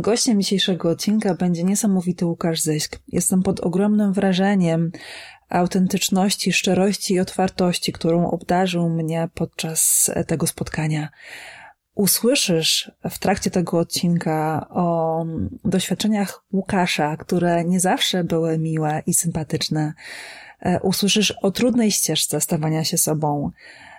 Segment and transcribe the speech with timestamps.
[0.00, 2.98] Gościem dzisiejszego odcinka będzie niesamowity Łukasz Zysk.
[3.08, 4.92] Jestem pod ogromnym wrażeniem
[5.48, 11.08] autentyczności, szczerości i otwartości, którą obdarzył mnie podczas tego spotkania.
[11.94, 15.24] Usłyszysz w trakcie tego odcinka o
[15.64, 19.92] doświadczeniach Łukasza, które nie zawsze były miłe i sympatyczne.
[20.82, 23.91] Usłyszysz o trudnej ścieżce stawania się sobą E,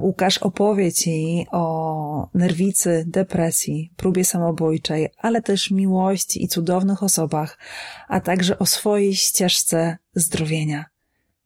[0.00, 7.58] Łukasz opowie Ci o nerwicy, depresji, próbie samobójczej, ale też miłości i cudownych osobach,
[8.08, 10.84] a także o swojej ścieżce zdrowienia.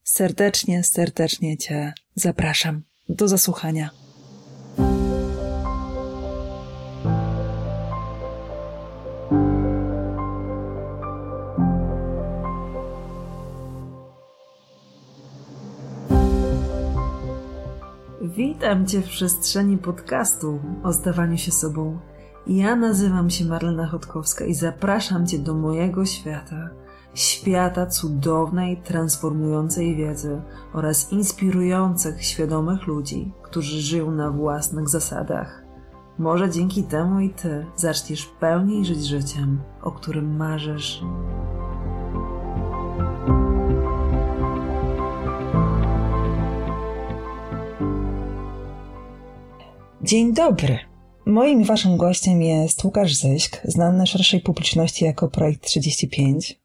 [0.02, 4.05] Serdecznie, serdecznie Cię zapraszam do zasłuchania.
[18.56, 21.98] Witam Cię w przestrzeni podcastu o zdawaniu się sobą.
[22.46, 26.70] Ja nazywam się Marlena Chodkowska i zapraszam Cię do mojego świata.
[27.14, 35.62] Świata cudownej, transformującej wiedzy oraz inspirujących, świadomych ludzi, którzy żyją na własnych zasadach.
[36.18, 41.02] Może dzięki temu i Ty zaczniesz pełniej żyć życiem, o którym marzysz.
[50.06, 50.78] Dzień dobry.
[51.26, 56.60] Moim i waszym gościem jest Łukasz Zyśk, znany szerszej publiczności jako Projekt 35.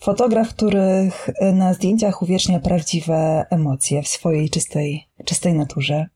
[0.00, 6.06] Fotograf, których na zdjęciach uwiecznia prawdziwe emocje w swojej czystej, czystej naturze.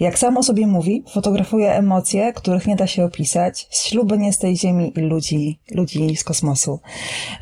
[0.00, 4.38] Jak sam o sobie mówi, fotografuje emocje, których nie da się opisać, śluby nie z
[4.38, 6.80] tej ziemi i ludzi, ludzi z kosmosu.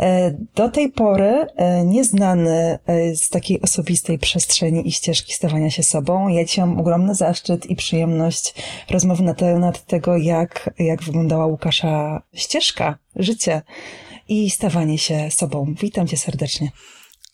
[0.01, 5.83] E, do tej pory e, nieznany e, z takiej osobistej przestrzeni i ścieżki stawania się
[5.83, 8.55] sobą, ja dzisiaj mam ogromny zaszczyt i przyjemność
[8.91, 13.63] rozmowy na temat tego, jak, jak wyglądała Łukasza ścieżka, życie
[14.29, 15.75] i stawanie się sobą.
[15.81, 16.71] Witam cię serdecznie.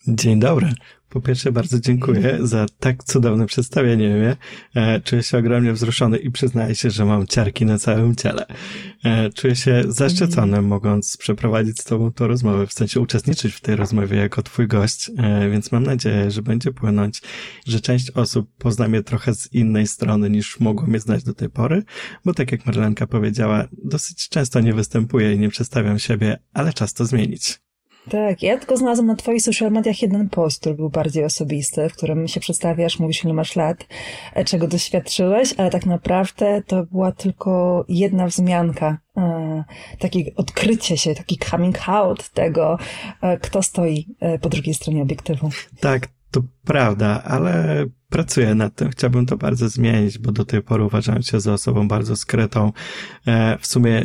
[0.09, 0.73] Dzień dobry.
[1.13, 4.37] Po pierwsze, bardzo dziękuję za tak cudowne przedstawienie mnie.
[4.75, 8.47] E, czuję się ogromnie wzruszony i przyznaję się, że mam ciarki na całym ciele.
[9.05, 10.67] E, czuję się zaszczycony, mm.
[10.67, 15.11] mogąc przeprowadzić z Tobą tę rozmowę, w sensie uczestniczyć w tej rozmowie jako Twój gość,
[15.19, 17.23] e, więc mam nadzieję, że będzie płynąć,
[17.67, 21.51] że część osób pozna mnie trochę z innej strony niż mogło mnie znać do tej
[21.51, 21.83] pory,
[22.25, 26.95] bo tak jak Marlenka powiedziała, dosyć często nie występuję i nie przedstawiam siebie, ale czas
[26.95, 27.63] to zmienić.
[28.11, 31.93] Tak, ja tylko znalazłam na twoich social mediach jeden post, który był bardziej osobisty, w
[31.93, 33.87] którym się przedstawiasz, mówisz ile masz lat,
[34.35, 39.65] e, czego doświadczyłeś, ale tak naprawdę to była tylko jedna wzmianka, e,
[39.99, 42.79] takie odkrycie się, taki coming out tego,
[43.21, 44.07] e, kto stoi
[44.41, 45.51] po drugiej stronie obiektywu.
[45.81, 48.91] Tak, to prawda, ale pracuję nad tym.
[48.91, 52.73] Chciałbym to bardzo zmienić, bo do tej pory uważałem się za osobą bardzo skrytą.
[53.61, 54.05] W sumie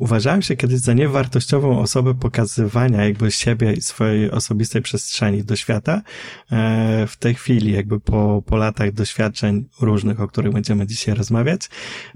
[0.00, 6.02] uważałem się kiedyś za niewartościową osobę pokazywania jakby siebie i swojej osobistej przestrzeni do świata.
[6.52, 11.70] E, w tej chwili, jakby po, po latach doświadczeń różnych, o których będziemy dzisiaj rozmawiać,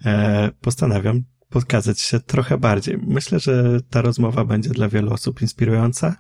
[0.05, 2.99] e, postanawiam pokazać się trochę bardziej.
[3.07, 6.17] Myślę, że ta rozmowa będzie dla wielu osób inspirująca,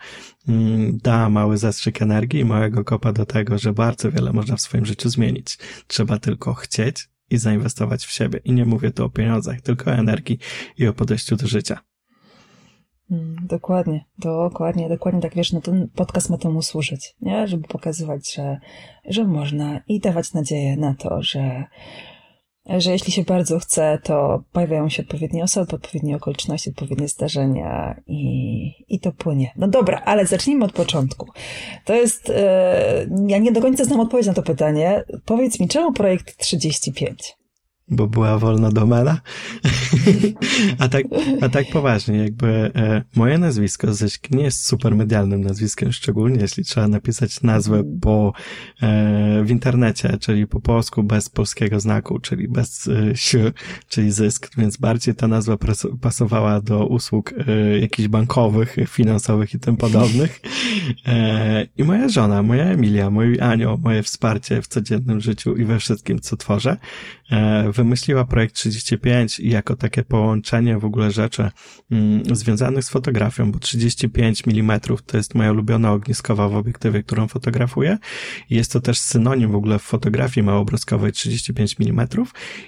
[0.48, 4.60] mm, da mały zastrzyk energii i małego kopa do tego, że bardzo wiele można w
[4.60, 5.59] swoim życiu zmienić.
[5.87, 8.41] Trzeba tylko chcieć, i zainwestować w siebie.
[8.44, 10.39] I nie mówię tu o pieniądzach, tylko o energii
[10.78, 11.81] i o podejściu do życia.
[13.11, 17.49] Mm, dokładnie, dokładnie, dokładnie tak wiesz, no ten podcast ma temu służyć, nie?
[17.49, 18.61] Żeby pokazywać, że,
[19.05, 21.65] że można i dawać nadzieję na to, że,
[22.68, 28.72] że jeśli się bardzo chce, to pojawiają się odpowiednie osoby, odpowiednie okoliczności, odpowiednie zdarzenia i,
[28.88, 29.52] i to płynie.
[29.56, 31.28] No dobra, ale zacznijmy od początku.
[31.84, 35.04] To jest, e, ja nie do końca znam odpowiedź na to pytanie.
[35.24, 37.38] Powiedz mi, czemu projekt 35?
[37.91, 39.21] Bo była wolna domena.
[40.78, 41.04] a, tak,
[41.41, 46.65] a tak poważnie, jakby e, moje nazwisko Ześk nie jest super medialnym nazwiskiem, szczególnie jeśli
[46.65, 48.32] trzeba napisać nazwę po,
[48.82, 53.38] e, w internecie, czyli po polsku bez polskiego znaku, czyli bez e, si,
[53.88, 55.56] czyli zysk, więc bardziej ta nazwa
[56.00, 60.41] pasowała do usług e, jakichś bankowych, finansowych i tym podobnych.
[61.07, 65.78] E, I moja żona, moja Emilia, mój anioł, moje wsparcie w codziennym życiu i we
[65.78, 66.77] wszystkim, co tworzę,
[67.72, 71.51] wymyśliła projekt 35 i jako takie połączenie w ogóle rzeczy
[71.91, 77.28] mm, związanych z fotografią, bo 35 mm to jest moja ulubiona ogniskowa w obiektywie, którą
[77.28, 77.98] fotografuję.
[78.51, 82.09] Jest to też synonim w ogóle w fotografii małobrazkowej 35 mm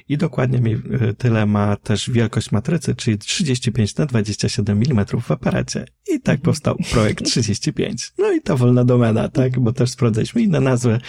[0.09, 5.31] i dokładnie mi y, tyle ma też wielkość matrycy, czyli 35 na 27 mm w
[5.31, 5.85] aparacie.
[6.09, 8.13] I tak powstał projekt 35.
[8.19, 9.61] No i to wolna domena, tak?
[9.61, 11.01] Bo też sprawdzaliśmy inne nazwy.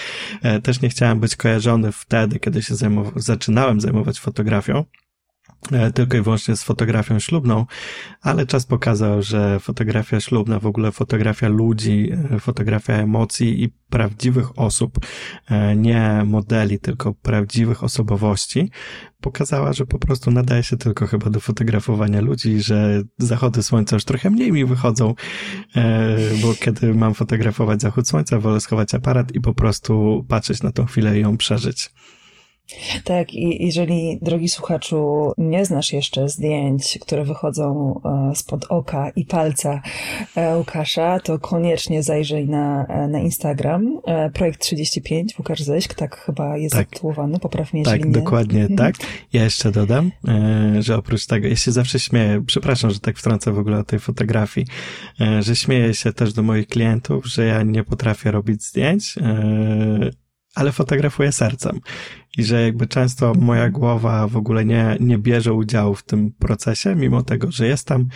[0.42, 4.86] E, też nie chciałem być kojarzony wtedy, kiedy się zajmow- zaczynałem zajmować fotografią,
[5.72, 7.66] E, tylko i wyłącznie z fotografią ślubną,
[8.22, 14.60] ale czas pokazał, że fotografia ślubna, w ogóle fotografia ludzi, e, fotografia emocji i prawdziwych
[14.60, 15.00] osób,
[15.50, 18.72] e, nie modeli, tylko prawdziwych osobowości,
[19.22, 24.06] pokazała, że po prostu nadaje się tylko chyba do fotografowania ludzi, że zachody słońca już
[24.06, 25.16] trochę mniej mi wychodzą,
[26.42, 30.86] bo kiedy mam fotografować zachód słońca, wolę schować aparat i po prostu patrzeć na tą
[30.86, 31.92] chwilę i ją przeżyć.
[33.04, 39.26] Tak, i jeżeli, drogi słuchaczu, nie znasz jeszcze zdjęć, które wychodzą e, spod oka i
[39.26, 39.82] palca
[40.36, 44.02] e, Łukasza, to koniecznie zajrzyj na, e, na Instagram.
[44.34, 46.88] Projekt 35, Łukasz Ześk, tak chyba jest tak.
[46.88, 48.78] zatytułowany, popraw mnie, Tak, dokładnie mhm.
[48.78, 48.96] tak.
[49.34, 50.12] Ja jeszcze dodam,
[50.80, 54.00] że oprócz tego, ja się zawsze śmieję, przepraszam, że tak wtrącę w ogóle o tej
[54.00, 54.68] fotografii,
[55.40, 59.16] że śmieję się też do moich klientów, że ja nie potrafię robić zdjęć,
[60.56, 61.80] ale fotografuję sercem.
[62.38, 66.96] I że jakby często moja głowa w ogóle nie, nie bierze udziału w tym procesie,
[66.96, 68.08] mimo tego, że jestem,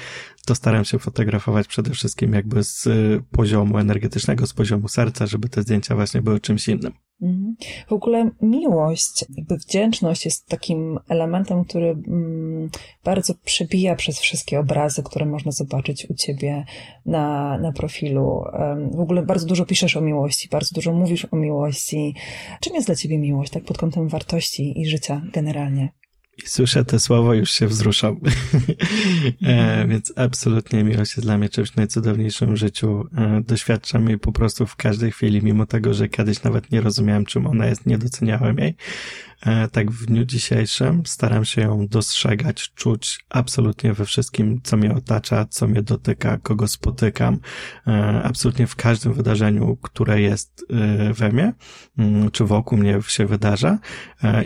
[0.46, 2.88] to staram się fotografować przede wszystkim jakby z
[3.32, 6.94] poziomu energetycznego, z poziomu serca, żeby te zdjęcia właśnie były czymś innym.
[7.22, 7.56] Mhm.
[7.88, 12.70] W ogóle miłość, jakby wdzięczność jest takim elementem, który mm,
[13.04, 16.66] bardzo przebija przez wszystkie obrazy, które można zobaczyć u ciebie
[17.06, 18.44] na, na profilu.
[18.92, 22.16] W ogóle bardzo dużo piszesz o miłości, bardzo dużo mówisz o miłości.
[22.60, 25.90] Czym jest dla ciebie miłość, tak pod kątem wartości i życia generalnie?
[26.44, 28.20] I słyszę te słowa, już się wzruszam.
[29.44, 33.04] e, więc absolutnie miłość jest dla mnie czymś najcudowniejszym w życiu.
[33.18, 37.26] E, doświadczam jej po prostu w każdej chwili, mimo tego, że kiedyś nawet nie rozumiałem,
[37.26, 38.76] czym ona jest, nie doceniałem jej.
[39.46, 44.94] E, tak w dniu dzisiejszym staram się ją dostrzegać, czuć absolutnie we wszystkim, co mnie
[44.94, 47.40] otacza, co mnie dotyka, kogo spotykam,
[47.88, 51.54] e, absolutnie w każdym wydarzeniu, które jest e, we mnie,
[51.98, 53.80] mm, czy wokół mnie się wydarza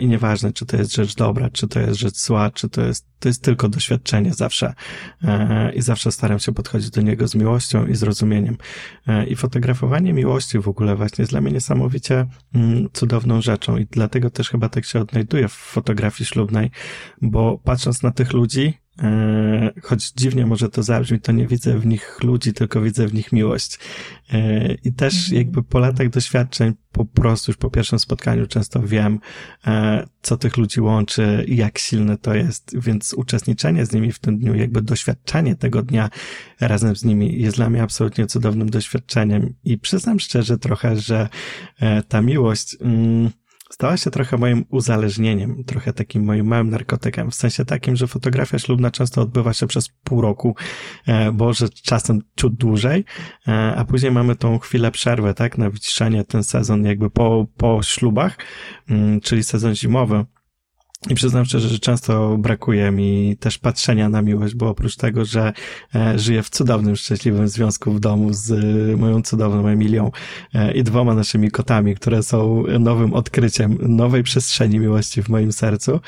[0.00, 3.06] i nieważne, czy to jest rzecz dobra, czy to jest rzecz zła, czy to jest,
[3.18, 4.74] to jest tylko doświadczenie zawsze
[5.74, 8.56] i zawsze staram się podchodzić do niego z miłością i zrozumieniem.
[9.28, 14.30] I fotografowanie miłości w ogóle właśnie jest dla mnie niesamowicie mm, cudowną rzeczą i dlatego
[14.30, 16.70] też chyba tak się odnajduję w fotografii ślubnej,
[17.22, 21.86] bo patrząc na tych ludzi, e, choć dziwnie może to zabrzmi, to nie widzę w
[21.86, 23.78] nich ludzi, tylko widzę w nich miłość.
[24.32, 25.36] E, I też mhm.
[25.36, 29.18] jakby po latach doświadczeń, po prostu już po pierwszym spotkaniu często wiem,
[29.66, 34.38] e, co tych ludzi łączy, jak silne to jest, więc uczestniczenie z nimi w tym
[34.38, 36.10] dniu, jakby doświadczenie tego dnia
[36.60, 41.28] razem z nimi jest dla mnie absolutnie cudownym doświadczeniem i przyznam szczerze trochę, że
[42.08, 43.30] ta miłość, mm,
[43.70, 48.58] stała się trochę moim uzależnieniem, trochę takim moim małym narkotykiem, w sensie takim, że fotografia
[48.58, 50.56] ślubna często odbywa się przez pół roku,
[51.06, 53.04] e, może czasem ciut dłużej,
[53.48, 57.82] e, a później mamy tą chwilę przerwy, tak, na wyciszenie, ten sezon jakby po, po
[57.82, 58.38] ślubach,
[58.90, 60.24] mm, czyli sezon zimowy.
[61.08, 65.52] I przyznam szczerze, że często brakuje mi też patrzenia na miłość, bo oprócz tego, że
[65.94, 70.10] e, żyję w cudownym, szczęśliwym związku w domu z e, moją cudowną Emilią
[70.54, 76.00] e, i dwoma naszymi kotami, które są nowym odkryciem nowej przestrzeni miłości w moim sercu,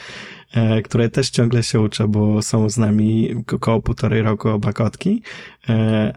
[0.85, 5.23] której też ciągle się uczę, bo są z nami około półtorej roku oba kotki,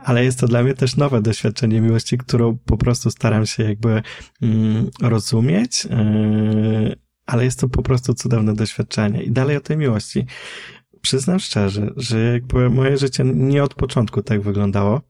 [0.04, 4.02] ale jest to dla mnie też nowe doświadczenie miłości, którą po prostu staram się jakby
[4.42, 5.88] mm, rozumieć,
[7.26, 9.24] ale jest to po prostu cudowne doświadczenie.
[9.24, 10.26] I dalej o tej miłości.
[11.02, 15.02] Przyznam szczerze, że jakby moje życie nie od początku tak wyglądało.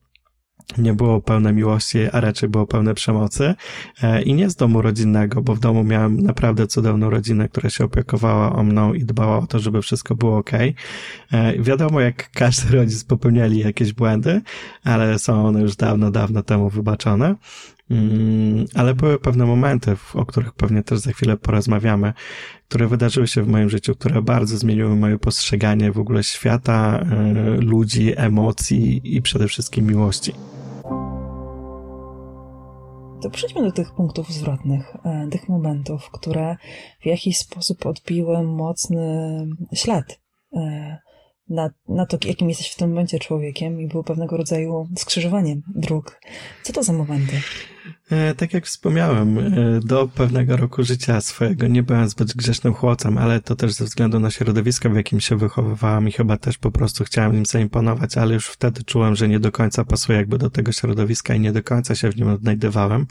[0.78, 3.56] Nie było pełne miłości, a raczej było pełne przemocy.
[4.04, 7.86] E, I nie z domu rodzinnego, bo w domu miałem naprawdę cudowną rodzinę, która się
[7.86, 10.52] opiekowała o mną i dbała o to, żeby wszystko było ok.
[10.54, 10.74] E,
[11.60, 14.42] wiadomo, jak każdy rodzic popełniali jakieś błędy,
[14.84, 17.36] ale są one już dawno, dawno temu wybaczone.
[17.90, 22.14] Mm, ale były pewne momenty, o których pewnie też za chwilę porozmawiamy,
[22.68, 27.34] które wydarzyły się w moim życiu, które bardzo zmieniły moje postrzeganie w ogóle świata, e,
[27.62, 30.34] ludzi, emocji i przede wszystkim miłości.
[33.22, 36.58] To przejdźmy do tych punktów zwrotnych, e, tych momentów, które
[37.02, 39.02] w jakiś sposób odbiły mocny
[39.74, 40.20] ślad
[40.54, 40.98] e,
[41.50, 46.20] na, na to, jakim jesteś w tym momencie człowiekiem i było pewnego rodzaju skrzyżowaniem dróg.
[46.64, 47.42] Co to za momenty?
[48.12, 53.18] E, tak jak wspomniałem, e, do pewnego roku życia swojego nie byłem zbyt grzecznym chłopcem,
[53.18, 56.72] ale to też ze względu na środowisko, w jakim się wychowywałam i chyba też po
[56.72, 60.50] prostu chciałem im zaimponować, ale już wtedy czułem, że nie do końca pasuje jakby do
[60.50, 63.06] tego środowiska i nie do końca się w nim odnajdywałem.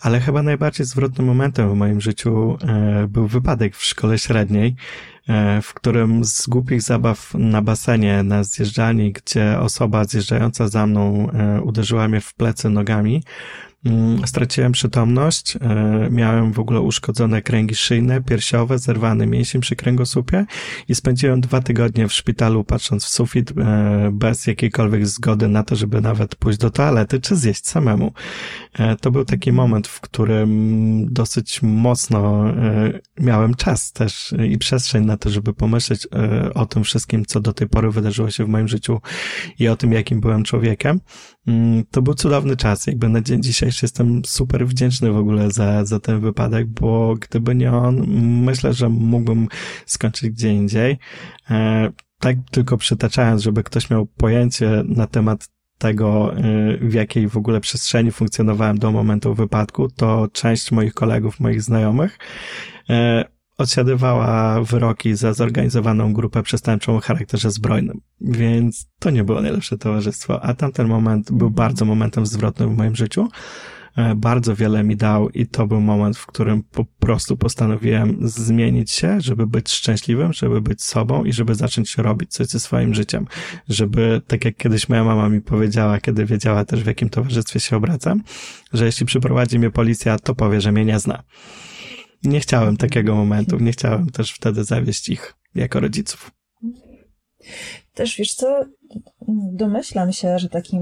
[0.00, 4.76] Ale chyba najbardziej zwrotnym momentem w moim życiu e, był wypadek w szkole średniej,
[5.62, 11.28] w którym z głupich zabaw na basenie, na zjeżdżalni, gdzie osoba zjeżdżająca za mną
[11.64, 13.22] uderzyła mnie w plecy nogami,
[14.26, 20.46] straciłem przytomność, e, miałem w ogóle uszkodzone kręgi szyjne, piersiowe, zerwany mięsień przy kręgosłupie
[20.88, 25.76] i spędziłem dwa tygodnie w szpitalu patrząc w sufit e, bez jakiejkolwiek zgody na to,
[25.76, 28.12] żeby nawet pójść do toalety czy zjeść samemu.
[28.78, 30.50] E, to był taki moment, w którym
[31.12, 32.44] dosyć mocno
[33.20, 36.08] miałem czas też i przestrzeń na to, żeby pomyśleć
[36.54, 39.00] o tym wszystkim, co do tej pory wydarzyło się w moim życiu
[39.58, 41.00] i o tym, jakim byłem człowiekiem.
[41.50, 42.86] Mm, to był cudowny czas.
[42.86, 47.54] Jakby na dzień dzisiejszy jestem super wdzięczny w ogóle za, za ten wypadek, bo gdyby
[47.54, 48.06] nie on,
[48.44, 49.48] myślę, że mógłbym
[49.86, 50.98] skończyć gdzie indziej.
[51.50, 56.42] E, tak tylko przytaczając, żeby ktoś miał pojęcie na temat tego, e,
[56.76, 62.18] w jakiej w ogóle przestrzeni funkcjonowałem do momentu wypadku, to część moich kolegów, moich znajomych
[62.90, 63.24] e,
[63.60, 68.00] odsiadywała wyroki za zorganizowaną grupę przestępczą o charakterze zbrojnym.
[68.20, 72.96] Więc to nie było najlepsze towarzystwo, a tamten moment był bardzo momentem zwrotnym w moim
[72.96, 73.28] życiu.
[73.96, 78.90] E, bardzo wiele mi dał i to był moment, w którym po prostu postanowiłem zmienić
[78.90, 83.26] się, żeby być szczęśliwym, żeby być sobą i żeby zacząć robić coś ze swoim życiem.
[83.68, 87.76] Żeby, tak jak kiedyś moja mama mi powiedziała, kiedy wiedziała też w jakim towarzystwie się
[87.76, 88.22] obracam,
[88.72, 91.22] że jeśli przyprowadzi mnie policja, to powie, że mnie nie zna.
[92.24, 96.30] Nie chciałem takiego momentu, nie chciałem też wtedy zawieść ich jako rodziców.
[97.94, 98.64] Też wiesz co,
[99.52, 100.80] domyślam się, że taki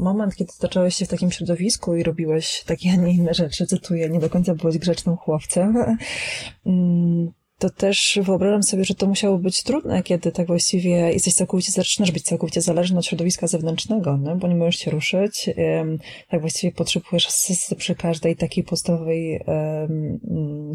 [0.00, 4.08] moment, kiedy zacząłeś się w takim środowisku i robiłeś takie, a nie inne rzeczy, cytuję,
[4.08, 5.76] nie do końca byłeś grzecznym chłopcem,
[6.66, 11.72] mm, to też wyobrażam sobie, że to musiało być trudne, kiedy tak właściwie jesteś całkowicie,
[11.72, 15.50] zaczynasz być całkowicie zależny od środowiska zewnętrznego, no, bo nie możesz się ruszyć.
[16.28, 19.40] Tak właściwie potrzebujesz asysty przy każdej takiej podstawowej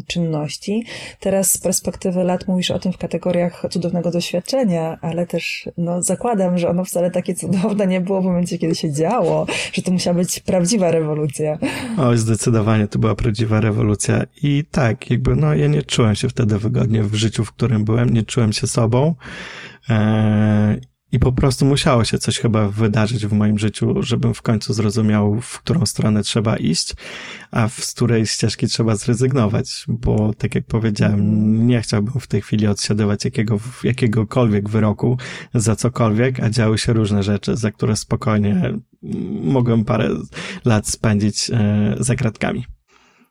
[0.06, 0.84] czynności.
[1.20, 6.58] Teraz z perspektywy lat mówisz o tym w kategoriach cudownego doświadczenia, ale też no, zakładam,
[6.58, 10.16] że ono wcale takie cudowne nie było w momencie, kiedy się działo, że to musiała
[10.16, 11.58] być prawdziwa rewolucja.
[11.98, 14.24] O, zdecydowanie to była prawdziwa rewolucja.
[14.42, 17.84] I tak, jakby no ja nie czułem się wtedy wygodnie wygodnie w życiu, w którym
[17.84, 19.14] byłem, nie czułem się sobą.
[19.88, 20.80] E,
[21.12, 25.40] I po prostu musiało się coś chyba wydarzyć w moim życiu, żebym w końcu zrozumiał,
[25.40, 26.94] w którą stronę trzeba iść,
[27.50, 32.66] a z której ścieżki trzeba zrezygnować, bo tak jak powiedziałem, nie chciałbym w tej chwili
[32.66, 35.18] odsiadywać jakiego, jakiegokolwiek wyroku
[35.54, 38.72] za cokolwiek, a działy się różne rzeczy, za które spokojnie
[39.42, 40.08] mogłem parę
[40.64, 42.75] lat spędzić e, za kratkami.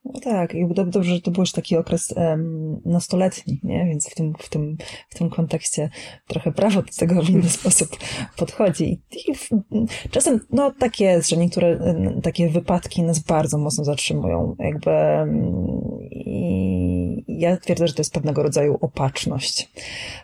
[0.06, 3.86] No tak, i dobrze, że to był już taki okres um, nastoletni, nie?
[3.86, 4.78] Więc w tym, w, tym,
[5.10, 5.90] w tym kontekście
[6.28, 7.90] trochę prawo do tego w inny sposób
[8.38, 9.02] podchodzi.
[9.28, 9.50] I w,
[10.12, 11.80] czasem, no tak jest, że niektóre
[12.24, 14.56] takie wypadki nas bardzo mocno zatrzymują.
[14.60, 14.92] Jakby
[17.40, 19.70] ja twierdzę, że to jest pewnego rodzaju opatrzność,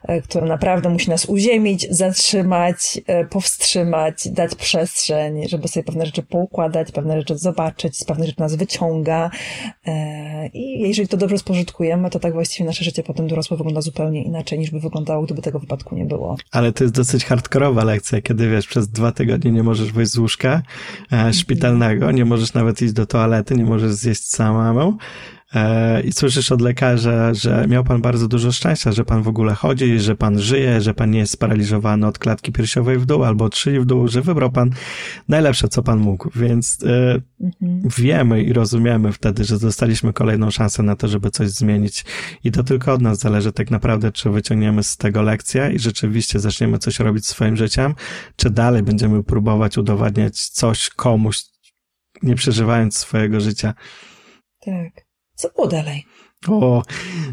[0.04, 6.24] e, która naprawdę musi nas uziemić, zatrzymać, e, powstrzymać, dać przestrzeń, żeby sobie pewne rzeczy
[6.24, 9.32] poukładać, pewne rzeczy zobaczyć, pewne rzeczy nas wyciąga,
[9.88, 14.24] E, I jeżeli to dobrze spożytkujemy, to tak właściwie nasze życie potem dorosłe wygląda zupełnie
[14.24, 16.36] inaczej, niż by wyglądało, gdyby tego wypadku nie było.
[16.52, 20.18] Ale to jest dosyć hardkorowa lekcja, kiedy wiesz, przez dwa tygodnie nie możesz wyjść z
[20.18, 20.62] łóżka
[21.12, 24.98] e, szpitalnego, nie możesz nawet iść do toalety, nie możesz zjeść samemu, E,
[26.04, 30.00] i słyszysz od lekarza, że miał pan bardzo dużo szczęścia, że pan w ogóle chodzi,
[30.00, 33.56] że pan żyje, że pan nie jest sparaliżowany od klatki piersiowej w dół albo od
[33.56, 34.70] szyi w dół, że wybrał pan
[35.28, 36.30] najlepsze, co pan mógł.
[36.36, 37.82] Więc e, mhm.
[37.98, 42.06] wiemy i rozumiemy wtedy, że dostaliśmy kolejną szansę na to, żeby coś zmienić.
[42.44, 46.40] I to tylko od nas zależy tak naprawdę, czy wyciągniemy z tego lekcję i rzeczywiście
[46.40, 47.96] zaczniemy coś robić swoim życiem,
[48.36, 51.44] czy dalej będziemy próbować udowadniać coś komuś,
[52.24, 53.74] nie przeżywając swojego życia.
[54.66, 55.11] Tak.
[55.42, 56.06] Co było dalej?
[56.48, 56.84] O,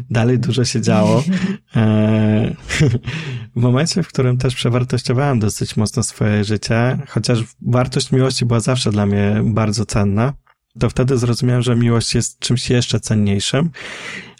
[0.09, 1.23] dalej dużo się działo.
[1.75, 2.55] E,
[3.55, 8.91] w momencie, w którym też przewartościowałem dosyć mocno swoje życie, chociaż wartość miłości była zawsze
[8.91, 10.33] dla mnie bardzo cenna,
[10.79, 13.69] to wtedy zrozumiałem, że miłość jest czymś jeszcze cenniejszym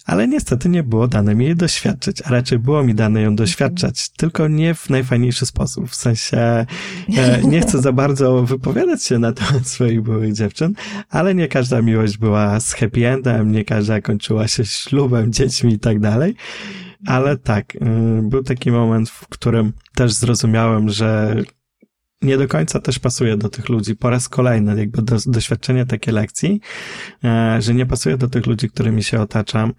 [0.10, 4.10] ale niestety nie było dane mi jej doświadczyć, a raczej było mi dane ją doświadczać,
[4.10, 5.90] tylko nie w najfajniejszy sposób.
[5.90, 6.66] W sensie e,
[7.44, 10.74] nie chcę za bardzo wypowiadać się na temat swoich byłych dziewczyn,
[11.10, 15.80] ale nie każda miłość była z happy endem, nie każda kończyła się ślubem, dziećmi i
[15.80, 16.36] tak dalej.
[17.06, 17.80] Ale tak, y,
[18.24, 21.36] był taki moment, w którym też zrozumiałem, że
[22.22, 23.96] nie do końca też pasuje do tych ludzi.
[23.96, 26.62] Po raz kolejny, jakby do, doświadczenie takie lekcji,
[27.24, 29.74] e, że nie pasuje do tych ludzi, którymi się otaczam.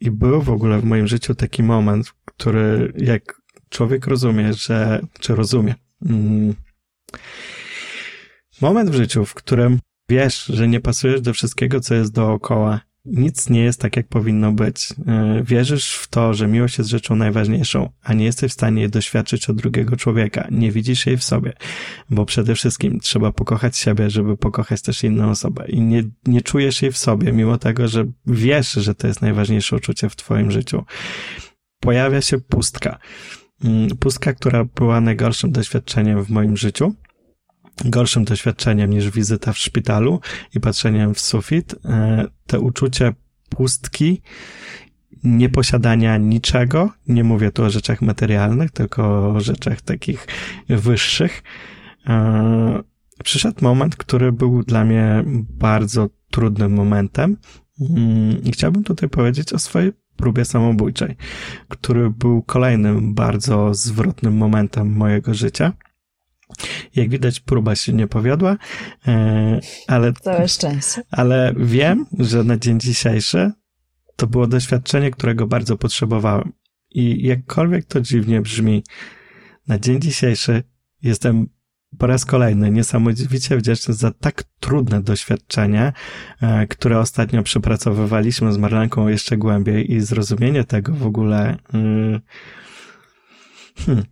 [0.00, 5.34] I był w ogóle w moim życiu taki moment, który jak człowiek rozumie, że, czy
[5.34, 5.74] rozumie,
[6.06, 6.54] mm,
[8.60, 13.50] moment w życiu, w którym wiesz, że nie pasujesz do wszystkiego, co jest dookoła nic
[13.50, 14.94] nie jest tak, jak powinno być.
[15.06, 18.90] E, wierzysz w to, że miłość jest rzeczą najważniejszą, a nie jesteś w stanie jej
[18.90, 20.48] doświadczyć od drugiego człowieka.
[20.50, 21.52] Nie widzisz jej w sobie,
[22.10, 25.66] bo przede wszystkim trzeba pokochać siebie, żeby pokochać też inną osobę.
[25.68, 29.76] I nie, nie czujesz jej w sobie, mimo tego, że wiesz, że to jest najważniejsze
[29.76, 30.84] uczucie w twoim życiu.
[31.80, 32.98] Pojawia się pustka.
[33.64, 36.94] Mm, pustka, która była najgorszym doświadczeniem w moim życiu
[37.84, 40.20] gorszym doświadczeniem niż wizyta w szpitalu
[40.54, 41.74] i patrzeniem w sufit.
[41.84, 43.12] E, te uczucie
[43.48, 44.22] pustki,
[45.24, 50.26] nieposiadania niczego, nie mówię tu o rzeczach materialnych, tylko o rzeczach takich
[50.68, 51.42] wyższych.
[52.06, 52.82] E,
[53.24, 57.36] przyszedł moment, który był dla mnie bardzo trudnym momentem
[57.80, 61.16] mm, i chciałbym tutaj powiedzieć o swojej próbie samobójczej,
[61.68, 65.72] który był kolejnym bardzo zwrotnym momentem mojego życia.
[66.96, 68.56] Jak widać, próba się nie powiodła,
[69.08, 70.12] e, ale.
[70.12, 71.02] Całe szczęście.
[71.10, 73.52] Ale wiem, że na dzień dzisiejszy
[74.16, 76.52] to było doświadczenie, którego bardzo potrzebowałem.
[76.90, 78.84] I jakkolwiek to dziwnie brzmi,
[79.68, 80.62] na dzień dzisiejszy
[81.02, 81.46] jestem
[81.98, 85.92] po raz kolejny niesamowicie wdzięczny za tak trudne doświadczenie,
[86.40, 91.56] e, które ostatnio przepracowywaliśmy z Marlenką jeszcze głębiej i zrozumienie tego w ogóle.
[91.72, 92.20] Mm,
[93.76, 94.04] hmm,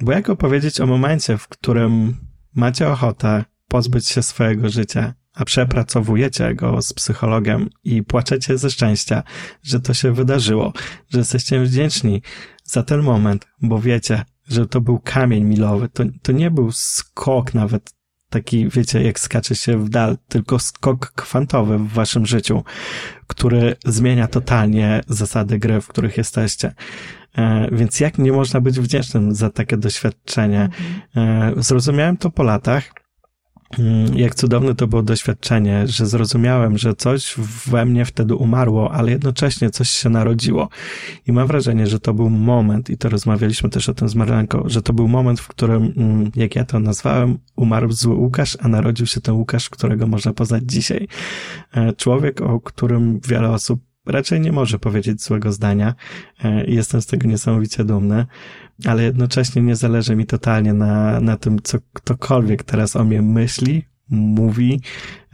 [0.00, 2.16] bo jak opowiedzieć o momencie, w którym
[2.54, 9.22] macie ochotę pozbyć się swojego życia, a przepracowujecie go z psychologiem i płaczecie ze szczęścia,
[9.62, 10.72] że to się wydarzyło,
[11.08, 12.22] że jesteście wdzięczni
[12.64, 17.54] za ten moment, bo wiecie, że to był kamień milowy, to, to nie był skok
[17.54, 17.97] nawet
[18.30, 22.64] taki, wiecie, jak skacze się w dal, tylko skok kwantowy w waszym życiu,
[23.26, 26.74] który zmienia totalnie zasady gry, w których jesteście.
[27.38, 30.62] E, więc jak nie można być wdzięcznym za takie doświadczenie?
[31.16, 31.58] Mhm.
[31.58, 32.92] E, zrozumiałem to po latach.
[33.78, 37.34] Mm, jak cudowne to było doświadczenie, że zrozumiałem, że coś
[37.66, 40.68] we mnie wtedy umarło, ale jednocześnie coś się narodziło.
[41.26, 44.62] I mam wrażenie, że to był moment, i to rozmawialiśmy też o tym z Marlenką,
[44.66, 48.68] że to był moment, w którym, mm, jak ja to nazwałem, umarł zły Łukasz, a
[48.68, 51.08] narodził się ten Łukasz, którego można poznać dzisiaj.
[51.74, 55.94] E, człowiek, o którym wiele osób raczej nie może powiedzieć złego zdania
[56.44, 58.26] e, jestem z tego niesamowicie dumny,
[58.84, 63.84] ale jednocześnie nie zależy mi totalnie na, na tym, co ktokolwiek teraz o mnie myśli,
[64.10, 64.80] mówi.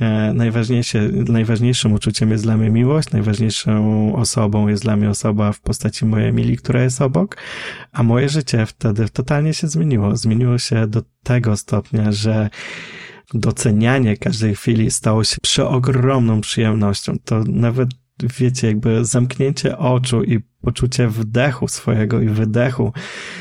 [0.00, 5.60] E, najważniejsze, najważniejszym uczuciem jest dla mnie miłość, najważniejszą osobą jest dla mnie osoba w
[5.60, 7.37] postaci mojej Emilii, która jest obok,
[7.92, 10.16] a moje życie wtedy totalnie się zmieniło.
[10.16, 12.50] Zmieniło się do tego stopnia, że
[13.34, 17.16] docenianie każdej chwili stało się przeogromną przyjemnością.
[17.24, 17.88] To nawet
[18.22, 22.92] wiecie, jakby zamknięcie oczu i poczucie wdechu swojego i wydechu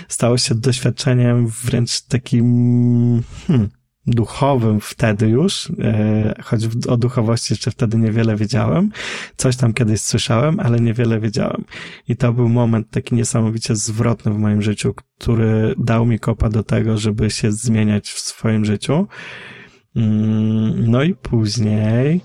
[0.08, 3.70] stało się doświadczeniem wręcz takim hmm,
[4.08, 8.92] duchowym wtedy już, e, choć o duchowości jeszcze wtedy niewiele wiedziałem.
[9.38, 11.64] Coś tam kiedyś słyszałem, ale niewiele wiedziałem.
[12.08, 16.64] I to był moment taki niesamowicie zwrotny w moim życiu, który dał mi kopa do
[16.64, 19.08] tego, żeby się zmieniać w swoim życiu.
[19.96, 22.22] Mm, no i później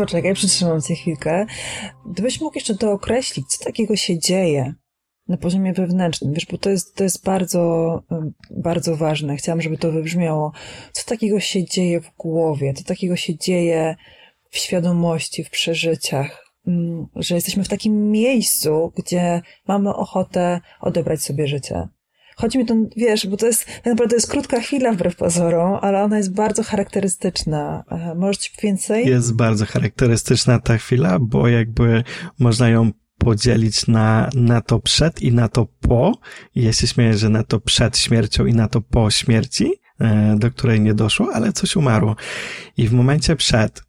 [0.00, 1.46] Poczekaj, przytrzymam cię chwilkę.
[2.06, 4.74] Gdybyś mógł jeszcze to określić, co takiego się dzieje
[5.28, 8.02] na poziomie wewnętrznym, wiesz, bo to jest, to jest bardzo,
[8.50, 9.36] bardzo ważne.
[9.36, 10.52] Chciałam, żeby to wybrzmiało.
[10.92, 12.74] Co takiego się dzieje w głowie?
[12.74, 13.96] Co takiego się dzieje
[14.50, 16.44] w świadomości, w przeżyciach?
[16.66, 21.88] Mm, że jesteśmy w takim miejscu, gdzie mamy ochotę odebrać sobie życie.
[22.40, 25.78] Chodzi mi tu, wiesz, bo to jest, tak naprawdę to jest krótka chwila wbrew pozorom,
[25.82, 27.84] ale ona jest bardzo charakterystyczna.
[27.90, 29.06] E, możesz więcej?
[29.06, 32.04] Jest bardzo charakterystyczna ta chwila, bo jakby
[32.38, 36.18] można ją podzielić na, na to przed i na to po.
[36.54, 40.36] I ja się śmieję, że na to przed śmiercią i na to po śmierci, e,
[40.38, 42.16] do której nie doszło, ale coś umarło.
[42.76, 43.82] I w momencie przed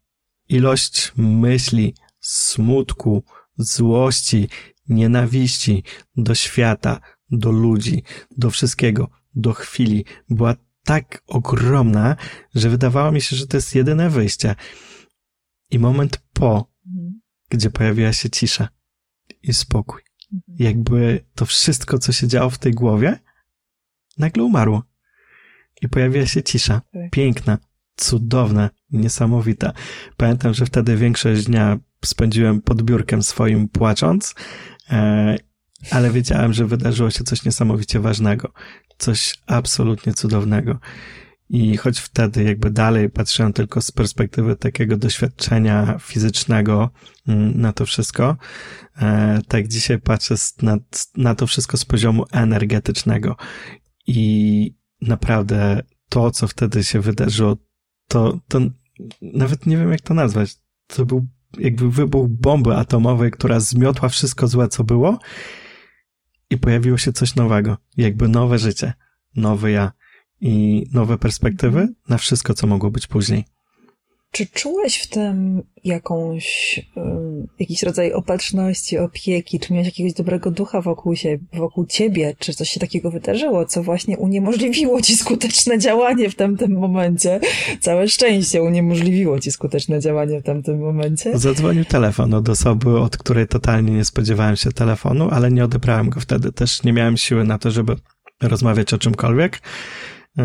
[0.48, 3.24] ilość myśli, smutku,
[3.56, 4.48] złości,
[4.88, 5.84] nienawiści
[6.16, 7.00] do świata,
[7.32, 8.02] do ludzi,
[8.36, 12.16] do wszystkiego, do chwili była tak ogromna,
[12.54, 14.54] że wydawało mi się, że to jest jedyne wyjście.
[15.70, 17.20] I moment po, mhm.
[17.50, 18.68] gdzie pojawiła się cisza
[19.42, 20.02] i spokój.
[20.32, 20.56] Mhm.
[20.58, 23.18] Jakby to wszystko, co się działo w tej głowie,
[24.18, 24.82] nagle umarło.
[25.82, 26.82] I pojawiła się cisza.
[26.92, 27.10] Tak.
[27.10, 27.58] Piękna,
[27.96, 29.72] cudowna, niesamowita.
[30.16, 34.34] Pamiętam, że wtedy większość dnia spędziłem pod biurkiem swoim płacząc
[34.90, 35.36] e,
[35.90, 38.52] ale wiedziałem, że wydarzyło się coś niesamowicie ważnego,
[38.98, 40.78] coś absolutnie cudownego.
[41.48, 46.90] I choć wtedy jakby dalej patrzyłem tylko z perspektywy takiego doświadczenia fizycznego
[47.28, 48.36] mm, na to wszystko,
[48.96, 50.76] e, tak dzisiaj patrzę na,
[51.16, 53.36] na to wszystko z poziomu energetycznego.
[54.06, 57.56] I naprawdę to, co wtedy się wydarzyło,
[58.08, 58.60] to, to
[59.22, 60.56] nawet nie wiem, jak to nazwać.
[60.86, 61.26] to był
[61.58, 65.18] jakby wybuch bomby atomowej, która zmiotła wszystko złe, co było
[66.52, 68.92] i pojawiło się coś nowego, jakby nowe życie,
[69.36, 69.92] nowy ja
[70.40, 73.44] i nowe perspektywy na wszystko, co mogło być później.
[74.32, 76.80] Czy czułeś w tym jakąś,
[77.58, 79.60] jakiś rodzaj opatrzności, opieki?
[79.60, 82.34] Czy miałeś jakiegoś dobrego ducha wokół, się, wokół ciebie?
[82.38, 87.40] Czy coś się takiego wydarzyło, co właśnie uniemożliwiło ci skuteczne działanie w tamtym momencie?
[87.80, 91.38] Całe szczęście uniemożliwiło ci skuteczne działanie w tamtym momencie?
[91.38, 96.20] Zadzwonił telefon od osoby, od której totalnie nie spodziewałem się telefonu, ale nie odebrałem go
[96.20, 96.52] wtedy.
[96.52, 97.96] Też nie miałem siły na to, żeby
[98.42, 99.60] rozmawiać o czymkolwiek.
[100.36, 100.44] Yy,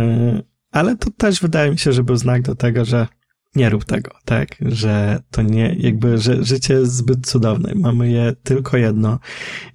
[0.71, 3.07] ale to też wydaje mi się, że był znak do tego, że
[3.57, 4.55] nie rób tego, tak?
[4.61, 7.71] Że to nie, jakby, że życie jest zbyt cudowne.
[7.75, 9.19] Mamy je tylko jedno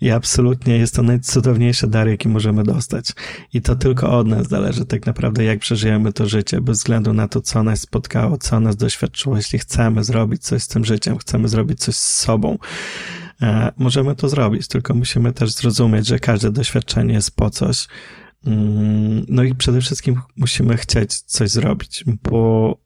[0.00, 3.12] i absolutnie jest to najcudowniejszy dar, jaki możemy dostać.
[3.52, 7.28] I to tylko od nas zależy tak naprawdę, jak przeżyjemy to życie, bez względu na
[7.28, 9.36] to, co nas spotkało, co nas doświadczyło.
[9.36, 12.58] Jeśli chcemy zrobić coś z tym życiem, chcemy zrobić coś z sobą,
[13.42, 17.88] e, możemy to zrobić, tylko musimy też zrozumieć, że każde doświadczenie jest po coś.
[18.46, 22.76] Mm, no i przede wszystkim musimy chcieć coś zrobić, bo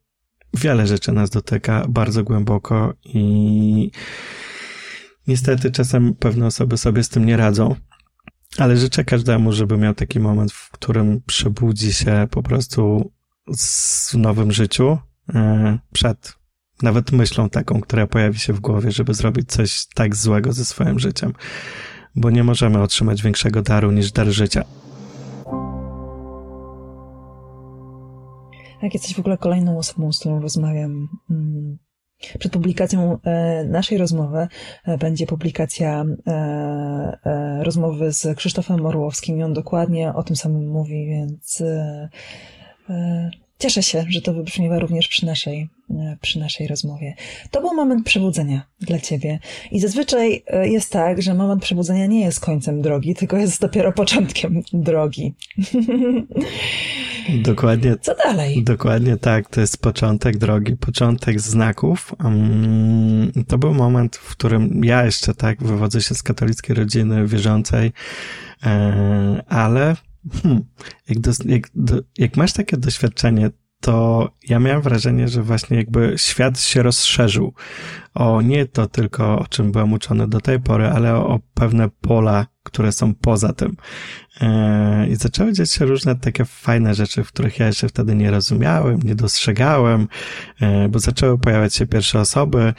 [0.56, 3.90] wiele rzeczy nas dotyka bardzo głęboko i
[5.26, 7.74] niestety czasem pewne osoby sobie z tym nie radzą.
[8.58, 13.12] Ale życzę każdemu, żeby miał taki moment, w którym przebudzi się po prostu
[13.56, 14.98] w nowym życiu
[15.34, 16.34] e, przed
[16.82, 20.98] nawet myślą taką, która pojawi się w głowie, żeby zrobić coś tak złego ze swoim
[20.98, 21.32] życiem.
[22.16, 24.64] Bo nie możemy otrzymać większego daru niż dar życia.
[28.82, 31.08] Jak jesteś w ogóle kolejną osobą, z którą rozmawiam.
[31.30, 31.78] Mm,
[32.38, 34.48] przed publikacją e, naszej rozmowy
[34.84, 41.06] e, będzie publikacja e, rozmowy z Krzysztofem Orłowskim i on dokładnie o tym samym mówi,
[41.06, 41.62] więc
[43.58, 45.68] cieszę się, że to wybrzmiewa również przy naszej
[46.20, 47.14] przy naszej rozmowie.
[47.50, 49.38] To był moment przebudzenia dla ciebie.
[49.70, 54.62] I zazwyczaj jest tak, że moment przebudzenia nie jest końcem drogi, tylko jest dopiero początkiem
[54.72, 55.34] drogi.
[57.34, 57.96] Dokładnie.
[58.00, 58.64] Co dalej?
[58.64, 59.48] Dokładnie tak.
[59.48, 62.14] To jest początek drogi, początek znaków.
[62.24, 67.92] Um, to był moment, w którym ja jeszcze tak wywodzę się z katolickiej rodziny wierzącej,
[68.62, 69.96] e, ale
[70.42, 70.64] hmm,
[71.08, 76.14] jak, do, jak, do, jak masz takie doświadczenie, to ja miałem wrażenie, że właśnie jakby
[76.16, 77.54] świat się rozszerzył
[78.14, 81.88] o nie to tylko, o czym byłem uczony do tej pory, ale o, o pewne
[82.00, 83.76] pola, które są poza tym.
[84.40, 88.30] E, I zaczęły dziać się różne takie fajne rzeczy, w których ja jeszcze wtedy nie
[88.30, 90.08] rozumiałem, nie dostrzegałem,
[90.60, 92.74] e, bo zaczęły pojawiać się pierwsze osoby,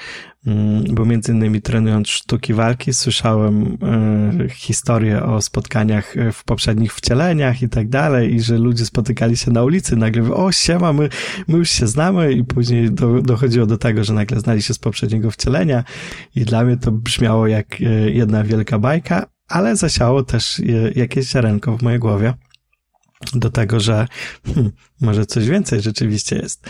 [0.89, 7.69] bo między innymi trenując sztuki walki słyszałem e, historie o spotkaniach w poprzednich wcieleniach i
[7.69, 11.09] tak dalej i że ludzie spotykali się na ulicy, nagle o siema, my,
[11.47, 14.79] my już się znamy i później do, dochodziło do tego, że nagle znali się z
[14.79, 15.83] poprzedniego wcielenia
[16.35, 20.61] i dla mnie to brzmiało jak jedna wielka bajka, ale zasiało też
[20.95, 22.33] jakieś ziarenko w mojej głowie
[23.33, 24.07] do tego, że
[24.45, 26.69] hmm, może coś więcej rzeczywiście jest.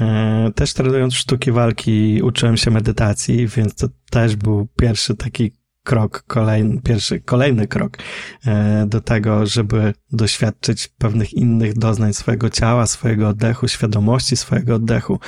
[0.00, 5.52] E, też trenując sztuki walki uczyłem się medytacji, więc to też był pierwszy taki
[5.82, 7.98] krok, kolejny, pierwszy, kolejny krok
[8.46, 15.20] e, do tego, żeby doświadczyć pewnych innych doznań swojego ciała, swojego oddechu, świadomości swojego oddechu,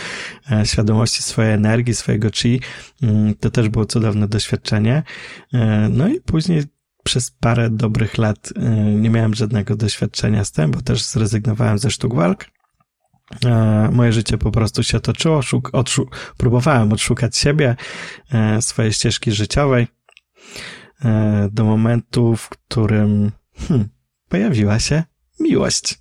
[0.51, 2.61] e, świadomości swojej energii, swojego chi.
[3.03, 5.03] Mm, to też było cudowne doświadczenie.
[5.91, 6.63] No i później
[7.05, 8.53] przez parę dobrych lat
[8.95, 12.56] nie miałem żadnego doświadczenia z tym, bo też zrezygnowałem ze sztuk walk.
[13.45, 17.77] E, moje życie po prostu się toczyło, szuk, odszu, próbowałem odszukać siebie,
[18.33, 19.87] e, swojej ścieżki życiowej,
[21.05, 23.33] e, do momentu, w którym
[23.69, 23.89] hmm,
[24.29, 25.05] pojawiła się
[25.41, 25.99] miłość.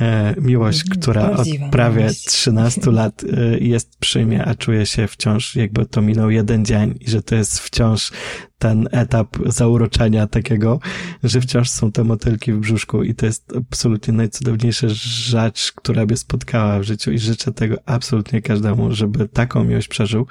[0.00, 2.26] E, miłość, mhm, która od prawie miłość.
[2.26, 6.94] 13 lat e, jest przy mnie, a czuję się wciąż, jakby to minął jeden dzień
[7.00, 8.12] i że to jest wciąż
[8.58, 10.80] ten etap zauroczenia takiego,
[11.22, 16.16] że wciąż są te motylki w brzuszku i to jest absolutnie najcudowniejsza rzecz, która mnie
[16.16, 20.26] spotkała w życiu i życzę tego absolutnie każdemu, żeby taką miłość przeżył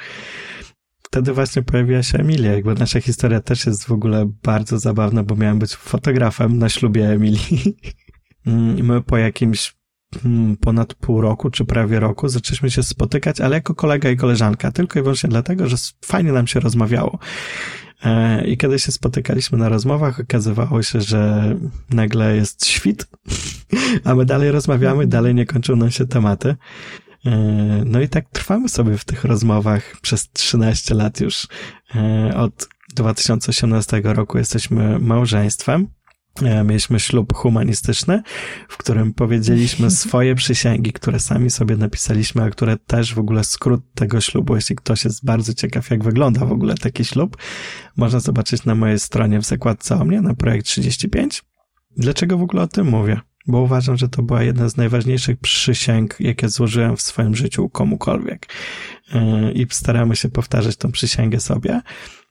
[1.11, 2.51] wtedy właśnie pojawiła się Emilia.
[2.51, 7.09] Jakby nasza historia też jest w ogóle bardzo zabawna, bo miałem być fotografem na ślubie
[7.09, 7.77] Emilii.
[8.47, 9.75] Mm, my po jakimś
[10.25, 14.71] mm, ponad pół roku, czy prawie roku, zaczęliśmy się spotykać, ale jako kolega i koleżanka,
[14.71, 15.75] tylko i wyłącznie dlatego, że
[16.05, 17.19] fajnie nam się rozmawiało.
[18.03, 21.55] E, I kiedy się spotykaliśmy na rozmowach, okazywało się, że
[21.89, 23.07] nagle jest świt,
[24.05, 26.55] a my dalej rozmawiamy, dalej nie kończą nam się tematy.
[27.25, 27.31] E,
[27.85, 31.47] no i tak trwamy sobie w tych rozmowach przez 13 lat już.
[31.95, 35.87] E, od 2018 roku jesteśmy małżeństwem.
[36.41, 38.21] E, mieliśmy ślub humanistyczny,
[38.69, 43.81] w którym powiedzieliśmy swoje przysięgi, które sami sobie napisaliśmy, a które też w ogóle skrót
[43.95, 47.37] tego ślubu, jeśli ktoś jest bardzo ciekaw, jak wygląda w ogóle taki ślub,
[47.97, 51.43] można zobaczyć na mojej stronie w zakładce o mnie, na projekt 35.
[51.97, 53.19] Dlaczego w ogóle o tym mówię?
[53.47, 58.47] Bo uważam, że to była jedna z najważniejszych przysięg, jakie złożyłem w swoim życiu komukolwiek.
[59.13, 61.81] E, I staramy się powtarzać tą przysięgę sobie,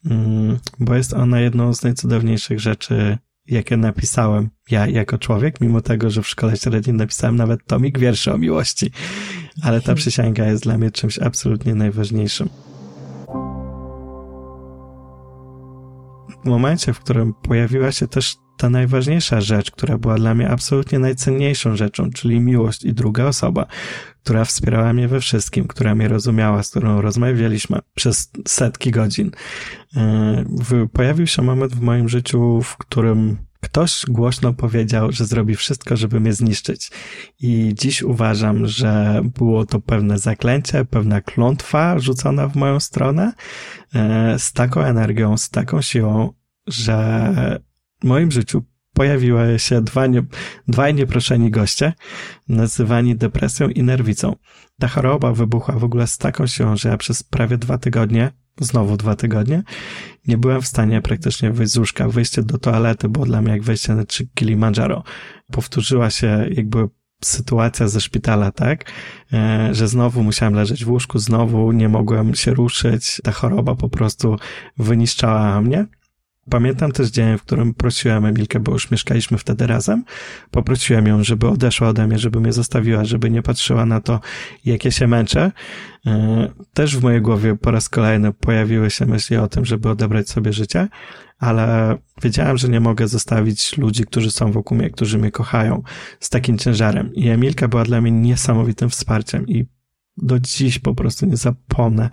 [0.07, 6.11] mm, bo jest ona jedną z najcudowniejszych rzeczy, jakie napisałem ja jako człowiek, mimo tego,
[6.11, 8.91] że w szkole średniej napisałem nawet tomik wierszy o miłości.
[9.63, 12.49] Ale ta przysięga jest dla mnie czymś absolutnie najważniejszym.
[16.45, 20.99] W momencie, w którym pojawiła się też ta najważniejsza rzecz, która była dla mnie absolutnie
[20.99, 23.67] najcenniejszą rzeczą, czyli miłość i druga osoba,
[24.23, 29.31] która wspierała mnie we wszystkim, która mnie rozumiała, z którą rozmawialiśmy przez setki godzin.
[29.97, 35.97] E, pojawił się moment w moim życiu, w którym ktoś głośno powiedział, że zrobi wszystko,
[35.97, 36.91] żeby mnie zniszczyć.
[37.41, 43.33] I dziś uważam, że było to pewne zaklęcie, pewna klątwa rzucona w moją stronę
[43.95, 46.33] e, z taką energią, z taką siłą,
[46.67, 47.61] że
[48.05, 50.23] moim życiu pojawiły się dwa nie,
[50.69, 51.93] dwaj nieproszeni goście,
[52.49, 54.37] nazywani depresją i nerwicą.
[54.79, 58.31] Ta choroba wybuchła w ogóle z taką siłą, że ja przez prawie dwa tygodnie,
[58.61, 59.63] znowu dwa tygodnie,
[60.27, 62.09] nie byłem w stanie praktycznie wyjść z łóżka.
[62.09, 65.05] Wyjście do toalety było dla mnie jak wejście na Kilimanjaro.
[65.53, 66.89] Powtórzyła się jakby
[67.25, 68.93] sytuacja ze szpitala, tak,
[69.33, 73.89] e, że znowu musiałem leżeć w łóżku, znowu nie mogłem się ruszyć, ta choroba po
[73.89, 74.37] prostu
[74.77, 75.87] wyniszczała mnie.
[76.51, 80.05] Pamiętam też dzień, w którym prosiłem Emilkę, bo już mieszkaliśmy wtedy razem.
[80.51, 84.21] Poprosiłem ją, żeby odeszła ode mnie, żeby mnie zostawiła, żeby nie patrzyła na to,
[84.65, 85.53] jakie się męczę.
[86.07, 90.29] E, też w mojej głowie po raz kolejny pojawiły się myśli o tym, żeby odebrać
[90.29, 90.89] sobie życie,
[91.39, 95.83] ale wiedziałem, że nie mogę zostawić ludzi, którzy są wokół mnie, którzy mnie kochają
[96.21, 97.15] z takim ciężarem.
[97.15, 99.67] I Emilka była dla mnie niesamowitym wsparciem i
[100.23, 102.11] do dziś po prostu nie zapomnę,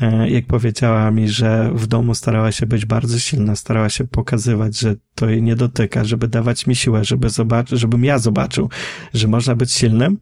[0.00, 4.78] e, jak powiedziała mi, że w domu starała się być bardzo silna, starała się pokazywać,
[4.78, 8.70] że to jej nie dotyka, żeby dawać mi siłę, żeby zobaczyć, żebym ja zobaczył,
[9.14, 10.18] że można być silnym.